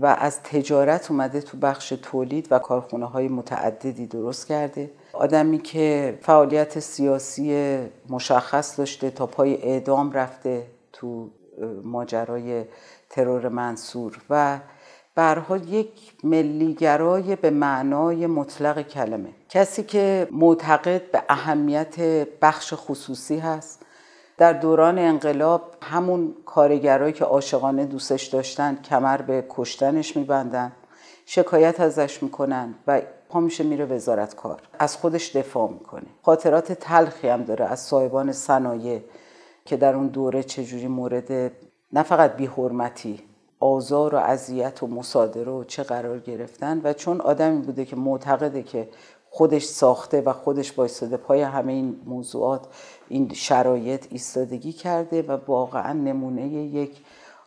و 0.00 0.06
از 0.06 0.42
تجارت 0.42 1.10
اومده 1.10 1.40
تو 1.40 1.56
بخش 1.56 1.88
تولید 1.88 2.48
و 2.50 2.58
کارخونه 2.58 3.06
های 3.06 3.28
متعددی 3.28 4.06
درست 4.06 4.46
کرده. 4.46 4.90
آدمی 5.12 5.58
که 5.58 6.18
فعالیت 6.22 6.80
سیاسی 6.80 7.78
مشخص 8.08 8.78
داشته 8.78 9.10
تا 9.10 9.26
پای 9.26 9.62
اعدام 9.62 10.12
رفته 10.12 10.66
تو 10.92 11.30
ماجرای 11.84 12.64
ترور 13.10 13.48
منصور 13.48 14.18
و 14.30 14.58
برها 15.14 15.56
یک 15.56 16.12
ملیگرای 16.24 17.36
به 17.36 17.50
معنای 17.50 18.26
مطلق 18.26 18.82
کلمه. 18.82 19.28
کسی 19.48 19.82
که 19.82 20.28
معتقد 20.30 21.10
به 21.10 21.22
اهمیت 21.28 22.00
بخش 22.42 22.74
خصوصی 22.76 23.38
هست. 23.38 23.82
در 24.38 24.52
دوران 24.52 24.98
انقلاب 24.98 25.74
همون 25.82 26.34
کارگرایی 26.46 27.12
که 27.12 27.24
عاشقانه 27.24 27.84
دوستش 27.84 28.26
داشتن 28.26 28.78
کمر 28.84 29.22
به 29.22 29.44
کشتنش 29.48 30.16
میبندن 30.16 30.72
شکایت 31.26 31.80
ازش 31.80 32.22
می‌کنن 32.22 32.74
و 32.86 33.02
پا 33.28 33.40
میشه 33.40 33.64
میره 33.64 33.84
وزارت 33.84 34.34
کار 34.34 34.62
از 34.78 34.96
خودش 34.96 35.36
دفاع 35.36 35.70
می‌کنه. 35.70 36.06
خاطرات 36.22 36.72
تلخی 36.72 37.28
هم 37.28 37.42
داره 37.42 37.64
از 37.64 37.80
صاحبان 37.80 38.32
صنایع. 38.32 39.00
که 39.64 39.76
در 39.76 39.96
اون 39.96 40.06
دوره 40.06 40.42
چجوری 40.42 40.86
مورد 40.86 41.52
نه 41.92 42.02
فقط 42.02 42.36
بیحرمتی 42.36 43.20
آزار 43.60 44.14
و 44.14 44.18
اذیت 44.18 44.82
و 44.82 44.86
مصادره 44.86 45.52
و 45.52 45.64
چه 45.64 45.82
قرار 45.82 46.18
گرفتن 46.18 46.80
و 46.84 46.92
چون 46.92 47.20
آدمی 47.20 47.60
بوده 47.60 47.84
که 47.84 47.96
معتقده 47.96 48.62
که 48.62 48.88
خودش 49.30 49.64
ساخته 49.64 50.20
و 50.20 50.32
خودش 50.32 50.72
بایستاده 50.72 51.16
پای 51.16 51.42
همه 51.42 51.72
این 51.72 51.96
موضوعات 52.06 52.66
این 53.08 53.34
شرایط 53.34 54.06
ایستادگی 54.10 54.72
کرده 54.72 55.22
و 55.22 55.38
واقعا 55.46 55.92
نمونه 55.92 56.46
یک 56.48 57.00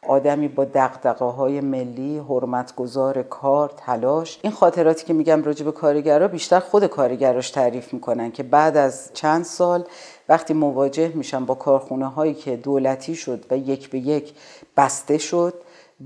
آدمی 0.08 0.47
با 0.47 0.65
دقدقه 0.65 1.25
های 1.25 1.62
ملی 1.62 2.17
حرمتگذار 2.17 3.23
کار 3.23 3.71
تلاش. 3.78 4.39
این 4.41 4.54
خاطراتی 4.54 5.06
که 5.06 5.13
میگم 5.13 5.43
راجع 5.43 5.65
به 5.65 5.71
کارگرا 5.71 6.28
بیشتر 6.28 6.60
خود 6.60 6.86
کارگراش 6.86 7.51
تعریف 7.51 7.93
می‌کنن 7.93 8.32
که 8.32 8.43
بعد 8.43 8.78
از 8.78 9.12
چند 9.13 9.43
سال 9.43 9.84
وقتی 10.30 10.54
مواجه 10.54 11.12
میشن 11.16 11.46
با 11.46 11.56
کارخونه 11.56 12.08
هایی 12.08 12.34
که 12.34 12.56
دولتی 12.56 13.16
شد 13.16 13.46
و 13.52 13.58
یک 13.58 13.90
به 13.90 14.00
یک 14.00 14.34
بسته 14.78 15.18
شد 15.18 15.54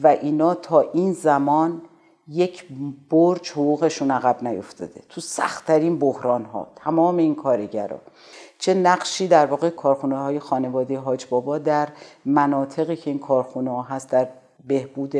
و 0.04 0.08
اینا 0.08 0.56
تا 0.56 0.82
این 0.82 1.14
زمان 1.14 1.82
یک 2.28 2.66
برج 3.10 3.52
حقوقشون 3.52 4.12
عقب 4.12 4.44
نیفتاده. 4.48 5.02
تو 5.10 5.22
سختترین 5.22 6.00
بحران 6.00 6.46
ها 6.46 6.68
تمام 6.76 7.18
این 7.18 7.36
کارگرا. 7.36 8.00
چه 8.60 8.74
نقشی 8.74 9.28
در 9.28 9.46
واقع 9.46 9.70
کارخونه 9.70 10.18
های 10.18 10.40
خانواده 10.40 10.98
حاج 10.98 11.26
بابا 11.30 11.58
در 11.58 11.88
مناطقی 12.26 12.96
که 12.96 13.10
این 13.10 13.20
کارخونه 13.20 13.72
ها 13.72 13.82
هست 13.82 14.10
در 14.10 14.28
بهبود 14.68 15.16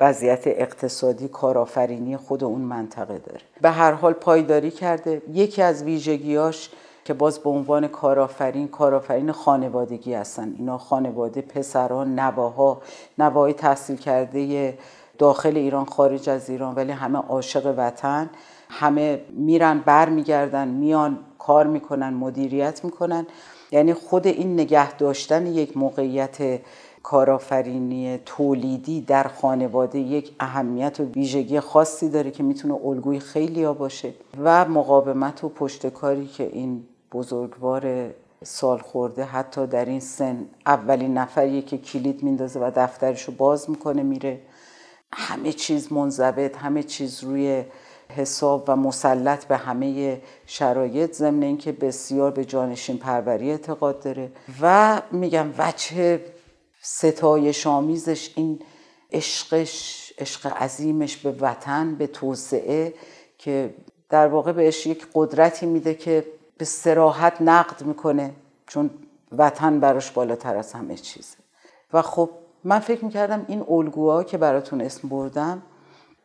وضعیت 0.00 0.42
اقتصادی 0.46 1.28
کارآفرینی 1.28 2.16
خود 2.16 2.44
اون 2.44 2.60
منطقه 2.60 3.18
داره. 3.18 3.40
به 3.60 3.70
هر 3.70 3.92
حال 3.92 4.12
پایداری 4.12 4.70
کرده. 4.70 5.22
یکی 5.32 5.62
از 5.62 5.82
ویژگیاش 5.82 6.70
که 7.10 7.14
باز 7.14 7.38
به 7.38 7.50
عنوان 7.50 7.88
کارآفرین 7.88 8.68
کارآفرین 8.68 9.32
خانوادگی 9.32 10.14
هستن. 10.14 10.54
اینا 10.58 10.78
خانواده 10.78 11.40
پسران 11.40 12.18
نواها. 12.18 12.80
نوای 13.18 13.52
تحصیل 13.52 13.96
کرده 13.96 14.78
داخل 15.18 15.56
ایران 15.56 15.84
خارج 15.84 16.28
از 16.28 16.50
ایران 16.50 16.74
ولی 16.74 16.92
همه 16.92 17.18
عاشق 17.18 17.74
وطن. 17.76 18.30
همه 18.68 19.20
میرن 19.30 19.78
برمیگردن 19.78 20.68
میان 20.68 21.18
کار 21.38 21.66
می‌کنن 21.66 22.14
مدیریت 22.14 22.84
می‌کنن. 22.84 23.26
یعنی 23.72 23.94
خود 23.94 24.26
این 24.26 24.54
نگه 24.54 24.96
داشتن 24.96 25.46
یک 25.46 25.76
موقعیت 25.76 26.60
کارآفرینی 27.02 28.18
تولیدی 28.26 29.00
در 29.00 29.22
خانواده 29.22 29.98
یک 29.98 30.32
اهمیت 30.40 31.00
و 31.00 31.04
ویژگی 31.04 31.60
خاصی 31.60 32.08
داره 32.08 32.30
که 32.30 32.42
می‌تونه 32.42 32.74
الگوی 32.84 33.20
خیلی 33.20 33.64
ها 33.64 33.72
باشه. 33.72 34.12
و 34.44 34.64
مقاومت 34.64 35.44
و 35.44 35.48
پشتکاری 35.48 36.26
که 36.26 36.50
این 36.52 36.86
بزرگوار 37.12 38.14
سال 38.44 38.78
خورده 38.78 39.24
حتی 39.24 39.66
در 39.66 39.84
این 39.84 40.00
سن 40.00 40.48
اولین 40.66 41.18
نفریه 41.18 41.62
که 41.62 41.78
کلید 41.78 42.22
میندازه 42.22 42.60
و 42.60 42.70
دفترش 42.76 43.22
رو 43.22 43.34
باز 43.34 43.70
می‌کنه 43.70 44.02
میره. 44.02 44.40
همه 45.12 45.52
چیز 45.52 45.92
منضبط 45.92 46.56
همه 46.56 46.82
چیز 46.82 47.24
روی 47.24 47.64
حساب 48.08 48.64
و 48.68 48.76
مسلط 48.76 49.44
به 49.44 49.56
همه 49.56 50.20
شرایط. 50.46 51.12
ضمن 51.12 51.42
اینکه 51.42 51.72
بسیار 51.72 52.30
به 52.30 52.44
جانشین 52.44 52.98
پروری 52.98 53.50
اعتقاد 53.50 54.02
داره 54.02 54.32
و 54.60 55.02
میگم 55.12 55.46
وجه 55.58 56.20
ستای 56.82 57.52
شامیزش 57.52 58.30
این 58.36 58.60
عشقش 59.12 60.12
عشق 60.18 60.46
عظیمش 60.46 61.16
به 61.16 61.30
وطن 61.30 61.94
به 61.94 62.06
توسعه 62.06 62.94
که 63.38 63.74
در 64.08 64.26
واقع 64.26 64.52
بهش 64.52 64.86
یک 64.86 65.06
قدرتی 65.14 65.66
میده 65.66 65.94
که 65.94 66.24
به 66.60 66.66
سراحت 66.66 67.40
نقد 67.40 67.82
می‌کنه 67.82 68.32
چون 68.66 68.90
وطن 69.38 69.80
براش 69.80 70.10
بالاتر 70.10 70.56
از 70.56 70.72
همه 70.72 70.96
چیزه. 70.96 71.36
و 71.92 72.02
خب 72.02 72.30
من 72.64 72.78
فکر 72.78 73.04
می‌کردم 73.04 73.44
این 73.48 73.64
الگوها 73.68 74.24
که 74.24 74.38
براتون 74.38 74.80
اسم 74.80 75.08
بردم 75.08 75.62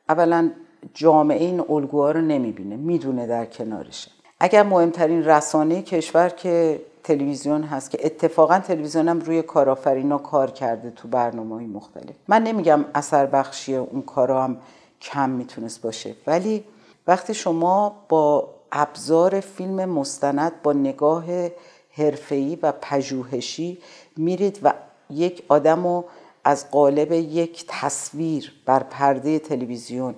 اولا 0.10 0.52
جامعه 0.94 1.44
این 1.44 1.64
الگوها 1.70 2.12
رو 2.12 2.22
نمی‌بینه 2.22 2.76
می‌دونه 2.76 3.28
در 3.28 3.46
کنارشه. 3.46 4.12
اگر 4.40 4.64
مهمترین 4.64 5.26
رسانه 5.26 5.82
کشور 5.82 6.30
که 6.30 6.82
تلویزیون 7.04 7.64
هست 7.64 7.92
که 7.92 8.06
اتفاقا 8.06 8.60
تلویزیون 8.60 9.08
هم 9.08 9.20
روی 9.20 9.42
کارآفرینا 9.42 10.18
کار 10.18 10.52
کرده 10.52 10.92
تو 10.92 11.08
برنامه 11.08 11.56
های 11.56 11.66
مختلف. 11.66 12.16
من 12.28 12.44
نمیگم 12.44 12.86
اثر 12.96 13.26
بخشی 13.26 13.76
اون 13.76 14.02
کارا 14.02 14.44
هم 14.44 14.58
کم 15.02 15.30
می‌تونست 15.30 15.82
باشه 15.82 16.16
ولی 16.28 16.64
وقتی 17.08 17.34
شما 17.34 17.96
با 18.10 18.55
ابزار 18.72 19.40
فیلم 19.40 19.86
مستند 19.86 20.62
با 20.64 20.74
نگاه 20.74 21.26
حرفه‌ای 21.92 22.58
و 22.62 22.72
پژوهشی 22.82 23.78
میرید 24.18 24.60
و 24.64 24.74
یک 25.10 25.44
آدم 25.48 25.84
رو 25.84 26.06
از 26.44 26.72
قالب 26.72 27.12
یک 27.12 27.66
تصویر 27.68 28.54
بر 28.66 28.84
پرده 28.84 29.40
تلویزیون 29.40 30.16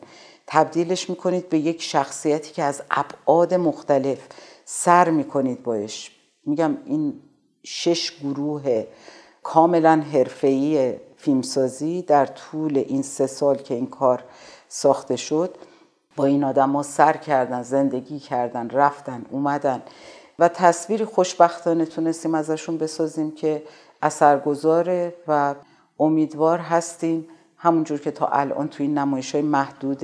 تبدیلش 0.48 1.10
می‌کنید 1.10 1.50
به 1.50 1.58
یک 1.58 1.82
شخصیتی 1.82 2.54
که 2.54 2.64
از 2.64 2.82
ابعاد 2.92 3.54
مختلف 3.54 4.18
سر 4.66 5.10
می‌کنید 5.10 5.64
باش 5.64 6.12
میگم 6.46 6.78
این 6.86 7.14
شش 7.64 8.12
گروه 8.24 8.86
کاملا 9.44 10.04
حرفه‌ای 10.14 10.94
فیلمسازی 11.18 12.02
در 12.02 12.26
طول 12.26 12.78
این 12.78 13.02
سه 13.02 13.28
سال 13.28 13.58
که 13.58 13.74
این 13.74 13.88
کار 13.88 14.24
ساخته 14.68 15.16
شد 15.16 15.56
با 16.18 16.26
این 16.26 16.44
آدم 16.44 16.72
ها 16.72 16.84
سر 16.84 17.18
کردن 17.18 17.62
زندگی 17.62 18.20
کردن 18.20 18.70
رفتن 18.70 19.26
اومدن 19.30 19.82
و 20.40 20.48
تصویری 20.48 21.06
خوشبختانه 21.06 21.86
تونستیم 21.86 22.36
ازشون 22.36 22.78
بسازیم 22.78 23.32
که 23.32 23.64
اثرگذاره 24.02 25.14
و 25.28 25.56
امیدوار 26.00 26.60
هستیم. 26.60 27.28
همونجور 27.58 28.00
که 28.00 28.12
تا 28.12 28.28
الان 28.28 28.68
توی 28.68 28.86
این 28.86 28.98
نمایش 28.98 29.36
های 29.36 29.42
محدود 29.42 30.04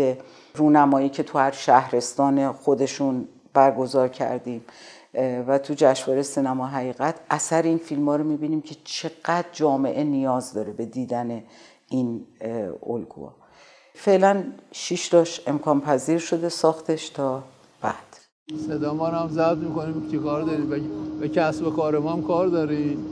رونمایی 0.55 1.09
که 1.09 1.23
تو 1.23 1.39
هر 1.39 1.51
شهرستان 1.51 2.51
خودشون 2.51 3.27
برگزار 3.53 4.07
کردیم 4.07 4.65
و 5.47 5.57
تو 5.57 5.73
جشنواره 5.77 6.21
سینما 6.21 6.67
حقیقت 6.67 7.15
اثر 7.29 7.61
این 7.61 7.77
فیلم 7.77 8.09
ها 8.09 8.15
رو 8.15 8.23
می‌بینیم 8.23 8.61
که 8.61 8.75
چقدر 8.83 9.45
جامعه 9.51 10.03
نیاز 10.03 10.53
داره 10.53 10.71
به 10.73 10.85
دیدن 10.85 11.43
این 11.89 12.25
الگوها. 12.89 13.42
فعلا 13.95 14.43
شیش 14.71 15.07
داشت 15.07 15.47
امکان 15.47 15.81
پذیر 15.81 16.17
شده 16.19 16.49
ساختش 16.49 17.09
تا 17.09 17.43
بعد. 17.81 17.93
صدا 18.67 18.93
ما 18.93 19.07
هم 19.07 19.29
ضبط 19.29 19.57
می‌کنیم 19.57 20.11
چی 20.11 20.17
کار 20.17 20.41
داریم؟ 20.41 20.69
به 21.19 21.29
کسب 21.29 21.75
کار 21.75 21.99
ما 21.99 22.13
هم 22.13 22.23
کار 22.23 22.47
داریم. 22.47 23.05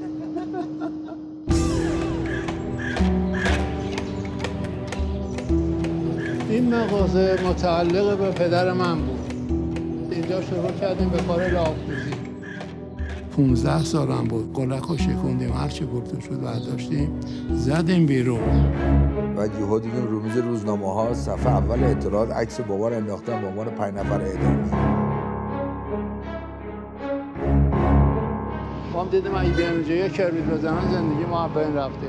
این 6.49 6.75
مغازه 6.75 7.39
متعلق 7.47 8.17
به 8.17 8.31
پدر 8.31 8.73
من 8.73 9.01
بود. 9.01 9.19
اینجا 10.11 10.41
شروع 10.41 10.71
کردیم 10.71 11.09
به 11.09 11.17
کار 11.17 11.47
لاپوزی. 11.47 12.11
15 13.37 13.83
سالم 13.83 14.23
بود. 14.23 14.53
قلق 14.53 14.89
رو 14.89 14.97
شکوندیم 14.97 15.51
هرچی 15.53 15.85
گفته 15.85 16.21
شد 16.21 16.41
برداشتیم. 16.41 17.19
زدیم 17.51 18.05
بیرون. 18.05 18.39
و 19.37 19.45
یهو 19.59 19.79
دیدیم 19.79 20.07
رومیز 20.07 20.37
روزنامه 20.37 20.93
ها 20.93 21.13
صفحه 21.13 21.51
اول 21.51 21.83
اطلاعات 21.83 22.31
عکس 22.31 22.61
بابا 22.61 22.89
انداختن 22.89 23.41
به 23.41 23.47
عنوان 23.47 23.67
پنج 23.67 23.93
نفر 23.93 24.21
اعدامی 24.21 24.69
ما 28.93 29.01
هم 29.01 29.09
دیدیم 29.09 29.35
اگه 29.35 29.71
اینجا 29.71 29.93
یک 29.95 30.21
بزنن 30.21 30.91
زندگی 30.91 31.25
ما 31.29 31.47
بین 31.47 31.75
رفته. 31.75 32.07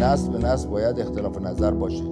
نسل 0.00 0.32
به 0.32 0.38
نسل 0.38 0.68
باید 0.68 1.00
اختلاف 1.00 1.38
نظر 1.42 1.70
باشه. 1.70 2.04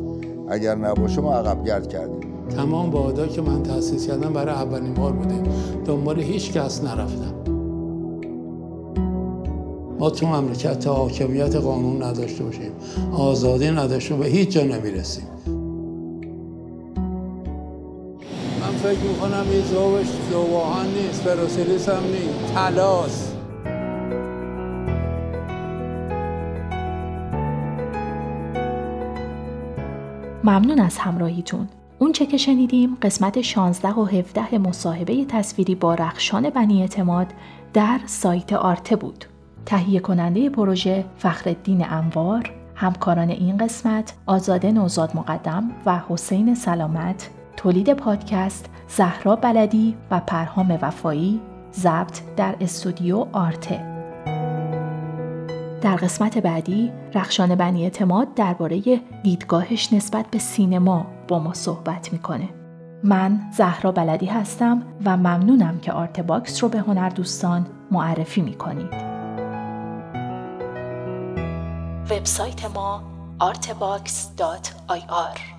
اگر 0.48 0.74
نباشه 0.74 1.20
ما 1.20 1.34
عقب 1.34 1.64
گرد 1.64 1.88
کردیم. 1.88 2.48
تمام 2.48 2.90
وادا 2.90 3.26
که 3.26 3.42
من 3.42 3.62
تأسیس 3.62 4.06
کردم 4.06 4.32
برای 4.32 4.54
اولین 4.54 4.94
بار 4.94 5.12
بوده. 5.12 5.42
دنبال 5.84 6.20
هیچ 6.20 6.52
کس 6.52 6.84
نرفتم. 6.84 7.35
ما 9.98 10.10
تو 10.10 10.26
مملکت 10.26 10.86
حاکمیت 10.86 11.56
قانون 11.56 12.02
نداشته 12.02 12.44
باشیم. 12.44 12.72
آزادی 13.12 13.70
نداشته 13.70 14.16
به 14.16 14.26
هیچ 14.26 14.48
جا 14.48 14.62
نمی‌رسیم. 14.62 15.24
من 18.60 18.72
فکر 18.82 19.00
می‌کنم 19.00 19.46
این 19.50 19.62
زوبش 19.62 20.06
زوباهان 20.30 20.86
نیست 20.86 21.22
فروسیلیس 21.22 21.88
هم 21.88 22.02
نیست. 22.04 22.54
تلاس. 22.54 23.32
ممنون 30.44 30.80
از 30.80 30.98
همراهیتون. 30.98 31.68
اون 31.98 32.12
چه 32.12 32.26
که 32.26 32.36
شنیدیم 32.36 32.96
قسمت 33.02 33.40
16 33.40 33.88
و 33.88 34.04
17 34.04 34.58
مصاحبه 34.58 35.24
تصویری 35.24 35.74
با 35.74 35.94
رخشان 35.94 36.50
بنی 36.50 36.80
اعتماد 36.80 37.26
در 37.72 38.00
سایت 38.06 38.52
آرته 38.52 38.96
بود. 38.96 39.24
تهیه 39.66 40.00
کننده 40.00 40.50
پروژه 40.50 41.04
فخردین 41.16 41.88
انوار، 41.90 42.50
همکاران 42.74 43.30
این 43.30 43.56
قسمت 43.56 44.14
آزاده 44.26 44.72
نوزاد 44.72 45.16
مقدم 45.16 45.70
و 45.86 46.00
حسین 46.08 46.54
سلامت، 46.54 47.30
تولید 47.56 47.92
پادکست 47.92 48.70
زهرا 48.88 49.36
بلدی 49.36 49.96
و 50.10 50.20
پرهام 50.26 50.78
وفایی، 50.82 51.40
ضبط 51.72 52.20
در 52.36 52.54
استودیو 52.60 53.26
آرته. 53.32 53.96
در 55.82 55.96
قسمت 55.96 56.38
بعدی 56.38 56.92
رخشان 57.14 57.54
بنی 57.54 57.82
اعتماد 57.82 58.34
درباره 58.34 58.82
دیدگاهش 59.22 59.92
نسبت 59.92 60.26
به 60.30 60.38
سینما 60.38 61.06
با 61.28 61.38
ما 61.38 61.54
صحبت 61.54 62.12
می‌کنه. 62.12 62.48
من 63.04 63.40
زهرا 63.52 63.92
بلدی 63.92 64.26
هستم 64.26 64.82
و 65.04 65.16
ممنونم 65.16 65.78
که 65.78 65.92
آرت 65.92 66.20
باکس 66.20 66.62
رو 66.62 66.68
به 66.68 66.78
هنر 66.78 67.08
دوستان 67.08 67.66
معرفی 67.90 68.40
می‌کنید. 68.40 69.05
وبسایت 72.10 72.64
ما 72.64 73.02
artbox.ir 73.42 75.55